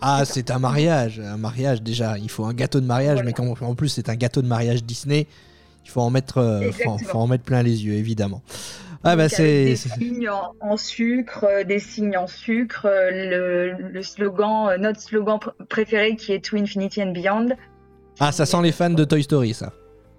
[0.00, 1.20] Ah, c'est un mariage.
[1.20, 2.16] Un mariage, déjà.
[2.18, 3.26] Il faut un gâteau de mariage, Voilà.
[3.26, 5.26] mais quand, en plus, c'est un gâteau de mariage Disney.
[5.84, 8.42] Il faut en mettre, euh, faut, en mettre plein les yeux, évidemment.
[9.04, 9.42] Ah, bah, c'est.
[9.44, 14.68] avec des signes en, en sucre, euh, des signes en sucre, euh, le, le slogan,
[14.70, 17.48] euh, notre slogan pr- préféré qui est To Infinity and Beyond.
[18.20, 19.72] Ah, ça sent les fans de Toy Story, ça.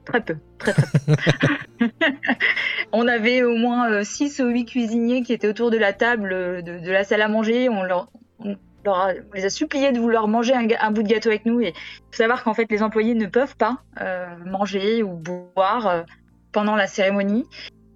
[0.09, 0.37] Très peu,
[2.91, 6.61] on avait au moins 6 ou 8 cuisiniers qui étaient autour de la table euh,
[6.61, 7.69] de, la salle à manger.
[7.69, 8.09] On, leur,
[9.33, 11.61] les a suppliés de vouloir manger un, bout de gâteau avec nous.
[11.61, 16.01] Et faut savoir qu'en fait, les employés ne peuvent pas euh, manger ou boire euh,
[16.51, 17.45] pendant la cérémonie.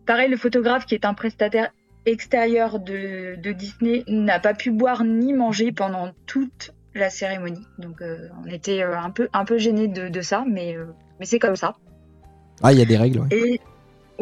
[0.06, 1.72] Pareil, le photographe qui est un prestataire
[2.06, 7.66] extérieur de, Disney n'a pas pu boire ni manger pendant toute la cérémonie.
[7.78, 10.86] Donc euh, on était euh, un peu, un peu gênés de, de ça, euh,
[11.20, 11.76] mais c'est comme ça.
[12.64, 13.28] Ah, il y a des règles, ouais.
[13.32, 13.60] Et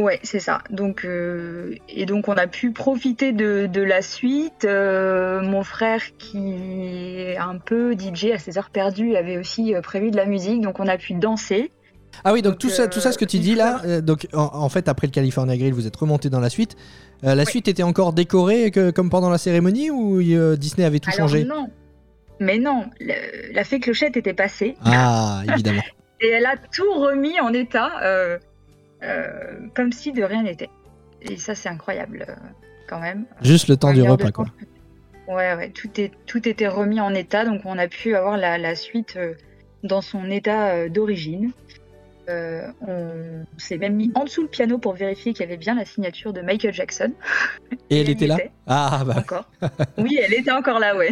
[0.01, 0.61] ouais, c'est ça.
[0.69, 4.65] Donc euh, et donc on a pu profiter de, de la suite.
[4.65, 9.81] Euh, mon frère qui est un peu DJ à ses heures perdues avait aussi euh,
[9.81, 11.71] prévu de la musique, donc on a pu danser.
[12.25, 14.49] Ah oui, donc, Donc, tout, ça, tout ça, ce que tu dis là, donc en,
[14.53, 16.75] en fait, après le California Grill, vous êtes remonté dans la suite.
[17.23, 20.21] La suite était encore décorée que, comme pendant la cérémonie ou
[20.57, 21.45] Disney avait tout Alors changé?
[21.45, 21.69] non,
[22.39, 25.83] mais non, le- la fée clochette était passée Ah, évidemment.
[26.22, 28.38] et elle a tout remis en état, euh,
[29.03, 30.69] euh, comme si de rien n'était.
[31.22, 32.34] Et ça c'est incroyable euh,
[32.88, 33.26] quand même.
[33.41, 34.45] Juste le temps du repas, quoi.
[35.28, 38.57] Ouais, ouais, tout, est, tout était remis en état, donc on a pu avoir la,
[38.57, 39.17] la suite
[39.84, 41.51] dans son état d'origine.
[42.28, 45.86] On s'est même mis en dessous le piano pour vérifier qu'il y avait bien la
[45.86, 47.11] signature de Michael Jackson.
[47.89, 48.51] Et elle était là était.
[48.67, 49.15] Ah, bah.
[49.17, 49.49] Encore.
[49.97, 51.11] oui, elle était encore là, ouais.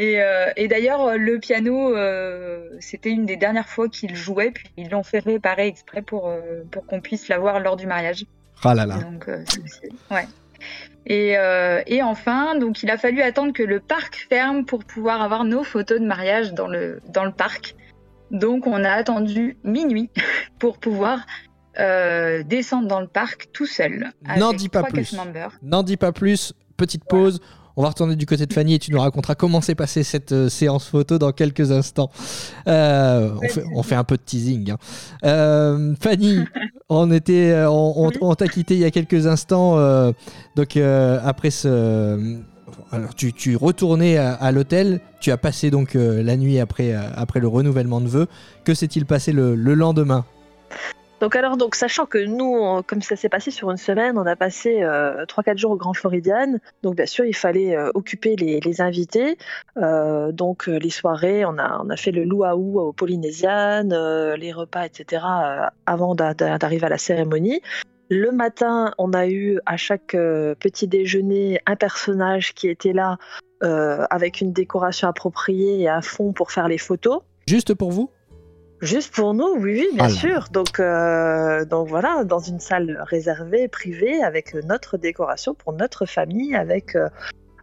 [0.00, 4.70] Et, euh, et d'ailleurs, le piano, euh, c'était une des dernières fois qu'il jouait, puis
[4.76, 8.24] ils l'ont fait réparer exprès pour, euh, pour qu'on puisse l'avoir lors du mariage.
[8.62, 8.98] Ah là là.
[8.98, 9.42] Donc, euh,
[10.12, 10.28] ouais.
[11.04, 15.20] Et, euh, et enfin, donc il a fallu attendre que le parc ferme pour pouvoir
[15.20, 17.74] avoir nos photos de mariage dans le, dans le parc.
[18.30, 20.10] Donc on a attendu minuit
[20.60, 21.26] pour pouvoir
[21.80, 24.12] euh, descendre dans le parc tout seul.
[24.36, 25.16] N'en dis pas plus.
[25.62, 27.40] N'en dis pas plus, petite pause.
[27.80, 30.32] On va retourner du côté de Fanny et tu nous raconteras comment s'est passée cette
[30.32, 32.10] euh, séance photo dans quelques instants.
[32.66, 34.72] Euh, on, fait, on fait un peu de teasing.
[34.72, 34.78] hein.
[35.24, 36.40] Euh, Fanny,
[36.88, 38.14] on était, on, on- Oui.
[38.20, 39.76] on t'a quitté il y a quelques instants.
[40.56, 42.36] donc après ce,
[42.90, 45.00] alors tu, tu retournais à, à l'hôtel.
[45.20, 48.26] Tu as passé donc la nuit après, après le renouvellement de vœux.
[48.64, 50.24] Que s'est-il passé le, le lendemain?
[51.20, 54.36] Donc alors, donc sachant que nous, comme ça s'est passé sur une semaine, on a
[54.36, 56.58] passé euh, 3-4 jours au Grand Floridian.
[56.82, 59.36] Donc bien sûr, il fallait euh, occuper les, invités.
[59.78, 64.36] Euh, donc euh, les soirées, on a, on a fait le luau au Polynesian, euh,
[64.36, 65.24] les repas, etc.
[65.86, 67.62] avant d'a- d'a- d'arriver à la cérémonie.
[68.10, 73.18] Le matin, on a eu à chaque petit déjeuner un personnage qui était là
[73.60, 77.20] avec une décoration appropriée et à fond pour faire les photos.
[77.46, 78.08] Juste pour vous?
[78.80, 80.48] Juste pour nous, oui, oui, bien Ah sûr.
[80.52, 86.54] Donc, euh, donc voilà, dans une salle réservée, privée, avec notre décoration pour notre famille,
[86.54, 87.08] avec, euh,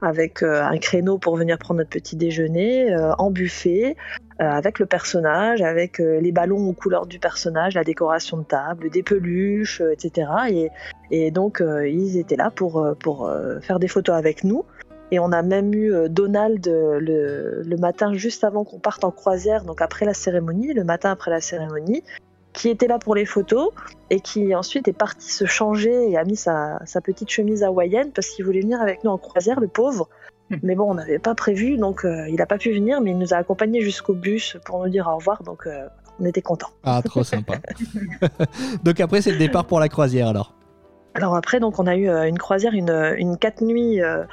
[0.01, 3.95] avec euh, un créneau pour venir prendre notre petit déjeuner, en buffet,
[4.39, 9.01] avec le personnage, avec les ballons aux couleurs du personnage, la décoration de table, des
[9.01, 10.27] peluches, etc.
[10.49, 10.69] Et,
[11.11, 14.65] et donc, ils étaient là pour, pour faire des photos avec nous.
[15.15, 19.05] Et on a même eu euh, Donald euh, le, le matin juste avant qu'on parte
[19.05, 22.03] en croisière, donc après la cérémonie, le matin après la cérémonie,
[22.51, 23.69] qui était là pour les photos
[24.09, 28.11] et qui ensuite est parti se changer et a mis sa, sa petite chemise hawaïenne
[28.11, 30.09] parce qu'il voulait venir avec nous en croisière, le pauvre.
[30.49, 30.57] Hmm.
[30.63, 33.17] Mais bon, on n'avait pas prévu, donc euh, il n'a pas pu venir, mais il
[33.17, 35.87] nous a accompagnés jusqu'au bus pour nous dire au revoir, donc euh,
[36.19, 36.71] on était contents.
[36.83, 37.53] Ah, trop sympa.
[38.83, 40.55] donc après, c'est le départ pour la croisière alors.
[41.15, 44.23] Alors après, donc on a eu euh, une croisière, une, une quatre nuits euh,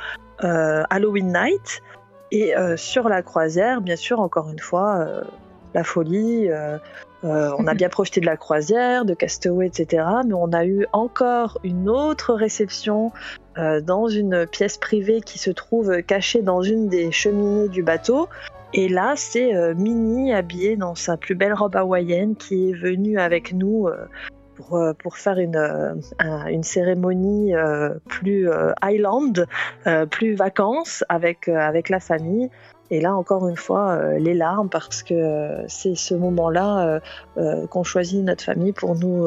[0.44, 1.82] Halloween night.
[2.32, 5.22] Et euh, sur la croisière, bien sûr, encore une fois, euh,
[5.74, 6.50] la folie.
[6.50, 6.78] euh,
[7.24, 10.04] euh, on a bien profité de la croisière, de Castaway, etc.
[10.26, 13.12] Mais on a eu encore une autre réception
[13.58, 18.28] euh, dans une pièce privée qui se trouve cachée dans une des cheminées du bateau.
[18.74, 23.18] Et là, c'est euh, Minnie habillée dans sa plus belle robe hawaïenne qui est venue
[23.18, 24.06] avec nous euh,
[24.56, 28.48] pour, euh, pour faire une, euh, un- une cérémonie euh, plus
[28.84, 29.46] island,
[30.10, 32.50] plus vacances avec, avec la famille.
[32.90, 37.00] Et là, encore une fois, les larmes parce que c'est ce moment-là
[37.70, 39.26] qu'on choisit notre famille pour nous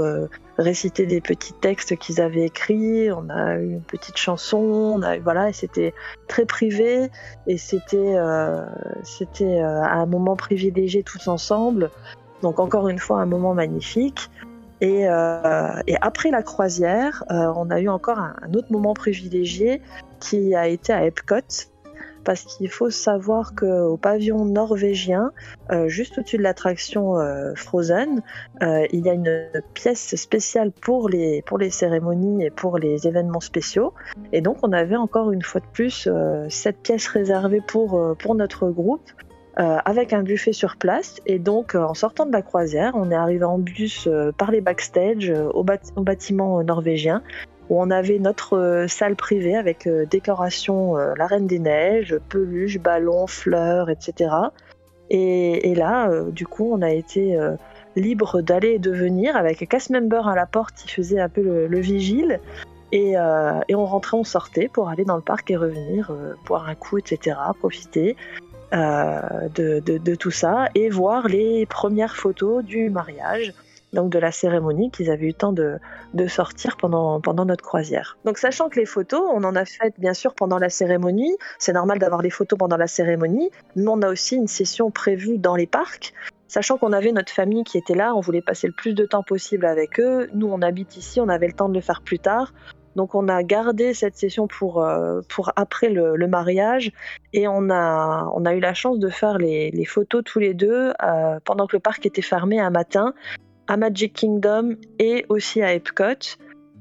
[0.59, 3.11] réciter des petits textes qu'ils avaient écrits.
[3.11, 4.57] On a eu une petite chanson,
[4.97, 5.95] on a voilà, et c'était
[6.27, 7.09] très privé
[7.47, 8.15] et c'était
[9.03, 11.89] c'était un moment privilégié tous ensemble.
[12.43, 14.29] Donc encore une fois, un moment magnifique.
[14.85, 19.81] Et, euh, et après la croisière, euh, on a eu encore un, autre moment privilégié
[20.19, 21.71] qui a été à Epcot.
[22.23, 25.31] Parce qu'il faut savoir qu'au pavillon norvégien,
[25.71, 27.13] euh, juste au-dessus de l'attraction
[27.55, 28.23] Frozen,
[28.61, 33.41] il y a une pièce spéciale pour les, pour les cérémonies et pour les événements
[33.41, 33.93] spéciaux.
[34.33, 36.09] Et donc, on avait encore une fois de plus
[36.49, 39.11] cette pièce réservée pour, pour notre groupe.
[39.57, 43.09] Euh, avec un buffet sur place et donc euh, en sortant de la croisière on
[43.09, 47.23] est arrivé en bus euh, par les backstage au, bâtiment norvégien
[47.69, 53.89] où on avait notre salle privée avec décoration la Reine des Neiges, peluches, ballons, fleurs,
[53.89, 54.29] etc.
[55.09, 57.39] Et, là, du coup, on a été
[57.95, 61.27] libre d'aller et de venir avec un cast member à la porte qui faisait un
[61.27, 62.39] peu le, le vigile.
[62.91, 66.99] Et, on rentrait, on sortait pour aller dans le parc et revenir, boire un coup,
[66.99, 68.15] etc., profiter
[68.71, 73.53] de, de- tout ça et voir les premières photos du mariage,
[73.93, 75.77] donc de la cérémonie qu'ils avaient eu le temps de,
[76.13, 78.17] de sortir pendant, pendant notre croisière.
[78.25, 81.73] Donc sachant que les photos, on en a fait bien sûr pendant la cérémonie, c'est
[81.73, 85.55] normal d'avoir les photos pendant la cérémonie, mais on a aussi une session prévue dans
[85.55, 86.13] les parcs.
[86.47, 89.23] Sachant qu'on avait notre famille qui était là, on voulait passer le plus de temps
[89.23, 90.29] possible avec eux.
[90.33, 92.53] Nous, on habite ici, on avait le temps de le faire plus tard.
[92.95, 96.91] Donc on a gardé cette session pour, euh, pour après le, mariage
[97.33, 100.93] et on a, on a eu la chance de faire les, photos tous les deux
[101.03, 103.13] euh, pendant que le parc était fermé un matin
[103.67, 106.37] à Magic Kingdom et aussi à Epcot.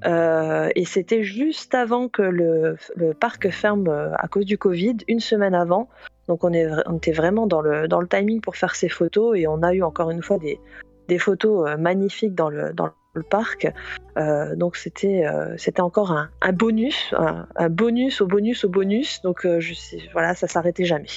[0.06, 2.76] Euh, et c'était juste avant que le,
[3.18, 5.88] parc ferme à cause du Covid, une semaine avant.
[6.28, 9.62] Donc on, était vraiment dans le, dans le timing pour faire ces photos et on
[9.62, 10.58] a eu encore une fois des,
[11.08, 13.72] des photos magnifiques dans le, dans le parc.
[14.16, 18.68] Euh, donc c'était euh, c'était encore un, un bonus, un, un bonus au bonus au
[18.68, 19.20] bonus.
[19.22, 21.08] Donc euh, je sais, voilà, ça s'arrêtait jamais.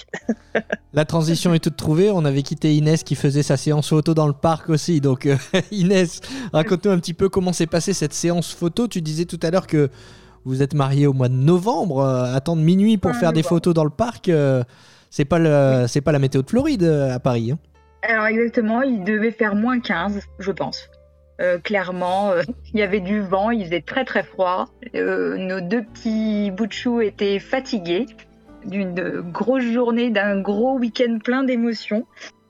[0.93, 2.09] La transition est toute trouvée.
[2.11, 5.01] On avait quitté Inès qui faisait sa séance photo dans le parc aussi.
[5.01, 5.35] Donc euh,
[5.71, 6.21] Inès,
[6.53, 8.87] raconte-nous un petit peu comment s'est passée cette séance photo.
[8.87, 9.89] Tu disais tout à l'heure que
[10.45, 11.99] vous êtes mariés au mois de novembre.
[11.99, 14.63] Euh, attendre minuit pour Fin faire des photos dans le parc, euh,
[15.09, 17.51] c'est pas le, c'est pas la météo de Floride à Paris.
[17.51, 17.59] hein.
[18.03, 20.87] Alors exactement, il devait faire moins 15, je pense.
[21.39, 22.41] Euh, clairement, euh,
[22.73, 24.69] il y avait du vent, il faisait très très froid.
[24.95, 28.05] Euh, nos deux petits bouts de chou étaient fatigués
[28.65, 32.05] d'une grosse journée, d'un gros week-end plein d'émotions.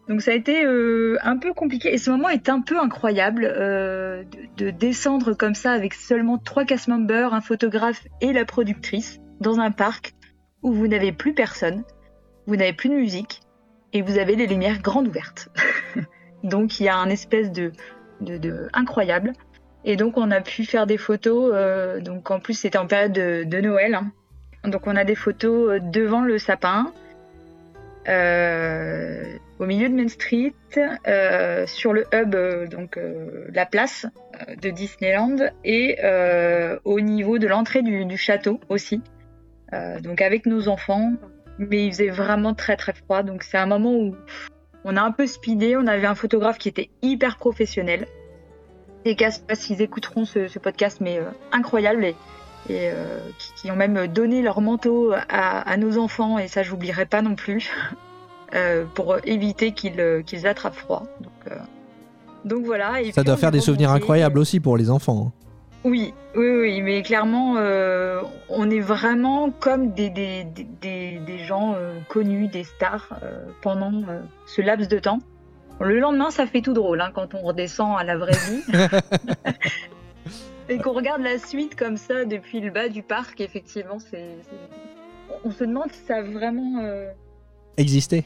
[0.07, 4.25] Donc ça a été un peu compliqué et ce moment est un peu incroyable de,
[4.55, 9.59] de descendre comme ça avec seulement trois cast members, un photographe et la productrice dans
[9.59, 10.13] un parc
[10.63, 11.83] où vous n'avez plus personne,
[12.47, 13.41] vous n'avez plus de musique
[13.91, 15.49] et vous avez les lumières grandes ouvertes.
[16.43, 17.73] donc il y a un espèce de,
[18.21, 19.33] de, incroyable
[19.85, 21.51] et donc on a pu faire des photos.
[21.53, 23.95] euh, donc en plus c'était en période de, de Noël.
[23.95, 24.11] hein.
[24.65, 26.91] Donc on a des photos euh, devant le sapin,
[28.09, 29.23] euh,
[29.59, 30.53] au milieu de Main Street,
[31.67, 32.35] sur le hub,
[32.69, 32.99] donc
[33.53, 34.05] la place
[34.61, 35.97] de Disneyland, et
[36.83, 39.01] au niveau de l'entrée du, du château aussi.
[40.03, 41.13] Donc avec nos enfants,
[41.57, 43.23] mais il faisait vraiment très très froid.
[43.23, 44.15] Donc c'est un moment où
[44.85, 45.75] on a un peu speedé.
[45.77, 48.07] On avait un photographe qui était hyper professionnel.
[49.05, 52.15] Les gars, je sais pas s'ils écouteront ce, ce podcast, mais euh, incroyable et,
[52.69, 56.63] et euh, qui, qui ont même donné leur manteau à, à nos enfants et ça
[56.63, 57.71] j'oublierai pas non plus
[58.55, 61.03] euh, pour éviter qu'ils attrapent froid.
[61.21, 61.53] Donc,
[62.45, 63.01] donc voilà.
[63.01, 65.27] Et Ça doit faire des souvenirs incroyables aussi pour les enfants.
[65.27, 65.46] hein.
[65.83, 71.37] Oui, oui, oui, mais clairement, euh, on est vraiment comme des, des, des, des- des
[71.39, 73.91] gens euh, connus, des stars euh, pendant
[74.45, 75.19] ce laps de temps.
[75.79, 78.63] Le lendemain, ça fait tout drôle hein, quand on redescend à la vraie vie.
[80.69, 84.35] Et qu'on regarde la suite comme ça depuis le bas du parc, effectivement, c'est.
[84.41, 86.81] c'est- On se demande si ça a vraiment.
[86.83, 87.09] euh,
[87.77, 88.25] Exister.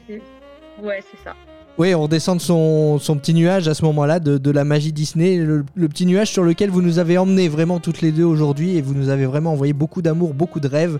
[0.82, 1.36] Ouais, c'est ça.
[1.78, 4.92] Oui, on redescend de son, son petit nuage à ce moment-là, de, de la magie
[4.92, 8.24] Disney, le, le petit nuage sur lequel vous nous avez emmenés vraiment toutes les deux
[8.24, 10.98] aujourd'hui et vous nous avez vraiment envoyé beaucoup d'amour, beaucoup de rêves.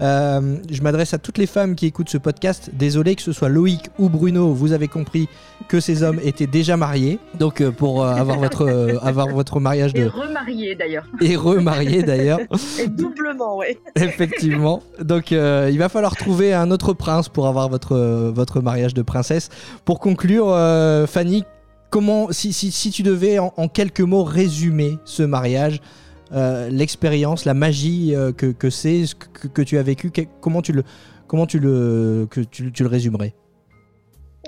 [0.00, 2.70] Euh, je m'adresse à toutes les femmes qui écoutent ce podcast.
[2.72, 5.28] Désolé que ce soit Loïc ou Bruno, vous avez compris
[5.68, 7.18] que ces hommes étaient déjà mariés.
[7.38, 10.08] Donc euh, pour euh, avoir, votre, avoir votre mariage Et de...
[10.08, 11.06] remarié d'ailleurs.
[11.20, 12.40] Et remariés d'ailleurs.
[12.80, 13.78] Et doublement, ouais.
[13.96, 14.82] Effectivement.
[15.00, 17.96] Donc il va falloir trouver un autre prince pour avoir votre,
[18.30, 19.48] votre mariage de princesse.
[19.84, 21.44] Pour conclure, euh, Fanny,
[21.90, 25.82] comment, si, si, tu devais en, quelques mots résumer ce mariage,
[26.32, 30.72] euh, l'expérience, la magie euh, que, c'est, ce que, que tu as vécu, comment tu
[30.72, 30.82] le,
[31.26, 33.34] comment tu résumerais?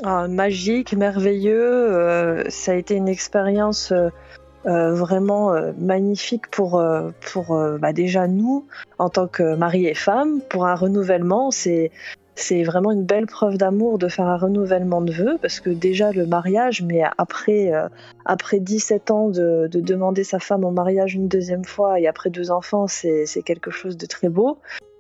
[0.02, 2.44] Ah, magique, merveilleux.
[2.48, 3.92] ça a été une expérience
[4.66, 7.11] euh, vraiment euh, magnifique pour, euh,
[7.78, 8.66] bah, déjà nous,
[8.98, 11.50] en tant que mari et femme, pour un renouvellement.
[11.50, 11.90] C'est
[12.36, 16.11] c'est vraiment une belle preuve d'amour de faire un renouvellement de vœux, parce que déjà
[16.11, 17.70] le mariage, mais après,
[18.24, 22.30] après 17 ans de, de demander sa femme en mariage une deuxième fois et après
[22.30, 24.56] deux enfants, c'est quelque chose de très beau.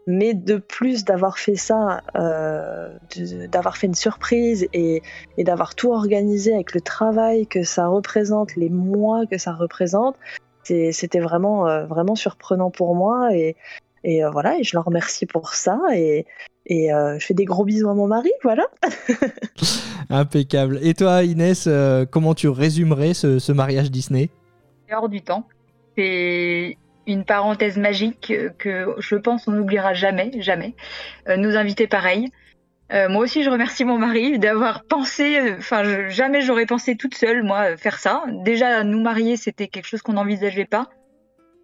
[0.06, 2.88] Mais de plus d'avoir fait ça, euh,
[3.48, 5.02] d'avoir fait une surprise et,
[5.36, 10.16] et d'avoir tout organisé avec le travail que ça représente, les mois que ça représente,
[10.64, 13.34] c'était vraiment, euh, vraiment surprenant pour moi.
[13.34, 13.56] Et,
[14.04, 15.78] et euh, voilà, et je leur remercie pour ça.
[15.94, 16.26] Et,
[16.66, 18.66] et euh, je fais des gros bisous à mon mari, voilà.
[20.10, 20.78] Impeccable.
[20.82, 24.30] Et toi, Inès, euh, comment tu résumerais ce, ce mariage Disney?
[24.88, 25.46] C'est hors du temps.
[25.96, 26.76] C'est
[27.12, 30.74] une parenthèse magique que je pense on n'oubliera jamais, jamais.
[31.28, 32.30] Euh, nos invités, pareil.
[32.92, 35.38] Euh, moi aussi, je remercie mon mari d'avoir pensé.
[35.38, 38.24] euh, Enfin, jamais j'aurais pensé toute seule, moi, faire ça.
[38.28, 40.88] Déjà, nous marier, c'était quelque chose qu'on n'envisageait pas.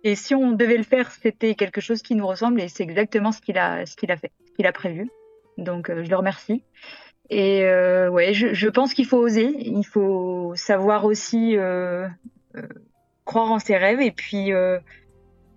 [0.05, 3.33] Et si on devait le faire, c'était quelque chose qui nous ressemble et c'est exactement
[3.33, 5.11] ce qu'il a, ce a fait, ce qu'il a prévu.
[5.59, 6.63] Donc, je le remercie.
[7.29, 9.53] Et ouais, je, pense qu'il faut oser.
[9.59, 11.57] Il faut savoir aussi
[13.25, 14.53] croire en ses rêves et puis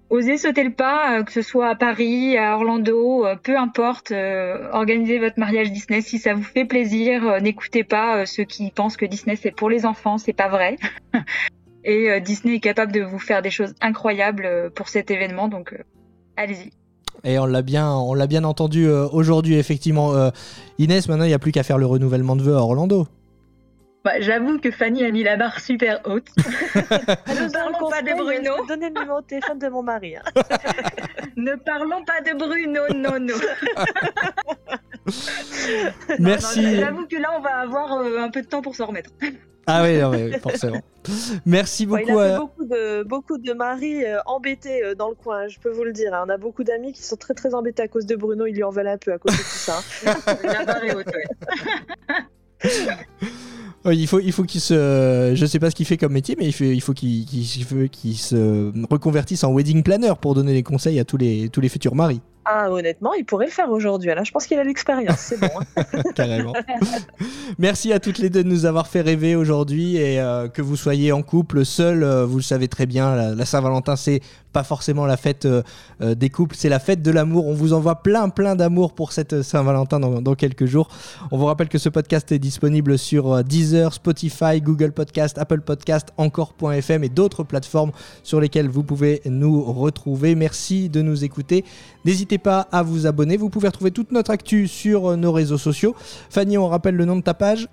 [0.10, 4.12] oser sauter le pas, euh, que ce soit à Paris, à Orlando, euh, peu importe.
[4.12, 7.42] euh, organisez votre mariage Disney si ça vous fait plaisir.
[7.42, 10.78] N'écoutez pas ceux qui pensent que Disney c'est pour les enfants, c'est pas vrai.
[11.84, 15.76] et Disney est capable de vous faire des choses incroyables pour cet événement, donc
[16.36, 16.72] allez-y.
[17.24, 20.32] Et on l'a bien, on l'a bien entendu aujourd'hui, effectivement.
[20.78, 23.08] Inès, maintenant, il n'y a plus qu'à faire le renouvellement de vœux à Orlando.
[24.06, 26.28] Bah, J'avoue que Fanny a mis la barre super haute.
[26.38, 28.66] Ne parlons pas de Bruno.
[28.68, 30.16] Donnez le numéro de téléphone de mon mari.
[30.16, 30.22] hein.
[31.36, 33.36] ne parlons pas de Bruno, non, non.
[36.20, 36.78] Merci.
[36.78, 39.10] J'avoue que là, on va avoir euh, un peu de temps pour s'en remettre.
[39.68, 40.82] Ah oui, non, mais forcément.
[41.46, 42.12] Merci Ouais, beaucoup.
[42.12, 45.48] il a fait à- beaucoup de, beaucoup de maris euh, embêtés euh, dans le coin,
[45.48, 46.14] je peux vous le dire.
[46.14, 46.24] hein.
[46.26, 48.64] On a beaucoup d'amis qui sont très très embêtés à cause de Bruno, ils lui
[48.64, 49.80] en veulent un peu à cause de tout ça.
[50.08, 50.16] hein.
[50.44, 52.16] la barre est haute, ouais.
[53.86, 55.34] Il faut, il faut qu'il se.
[55.36, 59.54] Je sais pas ce qu'il fait comme métier, mais il faut qu'il se reconvertisse en
[59.54, 62.20] wedding planner pour donner des conseils à tous les, tous les futurs maris.
[62.52, 64.10] Ah, honnêtement, il pourrait le faire aujourd'hui.
[64.10, 65.50] Là, je pense qu'il a l'expérience, c'est bon.
[65.78, 65.84] hein.
[66.16, 66.54] Carrément.
[67.60, 70.76] Merci à toutes les deux de nous avoir fait rêver aujourd'hui et euh, que vous
[70.76, 74.22] soyez en couple, seul, euh, vous le savez très bien, la, Saint-Valentin, c'est
[74.52, 75.62] pas forcément la fête euh,
[76.02, 77.46] des couples, c'est la fête de l'amour.
[77.46, 80.90] On vous envoie plein, plein d'amour pour cette Saint-Valentin dans, dans quelques jours.
[81.30, 86.08] On vous rappelle que ce podcast est disponible sur Deezer, Spotify, Google Podcast, Apple Podcast,
[86.18, 87.92] encore.fm et d'autres plateformes
[88.24, 90.34] sur lesquelles vous pouvez nous retrouver.
[90.34, 91.64] Merci de nous écouter.
[92.06, 93.38] N'hésitez pas à vous abonner.
[93.38, 95.96] Vous pouvez retrouver toute notre actu sur euh, nos réseaux sociaux.
[96.30, 97.68] Fanny, on rappelle le nom de ta page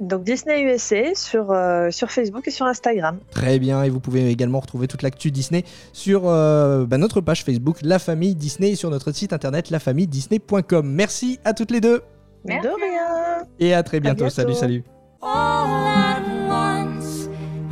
[0.00, 3.18] Donc Disney USA sur, euh, sur Facebook et sur Instagram.
[3.30, 7.44] Très bien, et vous pouvez également retrouver toute l'actu Disney sur euh, bah, notre page
[7.44, 10.88] Facebook La Famille Disney et sur notre site internet lafamilledisney.com.
[10.90, 12.02] Merci à toutes les deux
[12.44, 12.66] Merci.
[12.66, 13.46] De rien.
[13.60, 14.24] et à très bientôt.
[14.24, 14.34] bientôt.
[14.34, 14.84] Salut, salut.
[15.22, 17.28] all at once.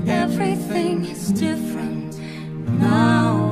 [0.07, 2.17] Everything is different
[2.79, 3.50] now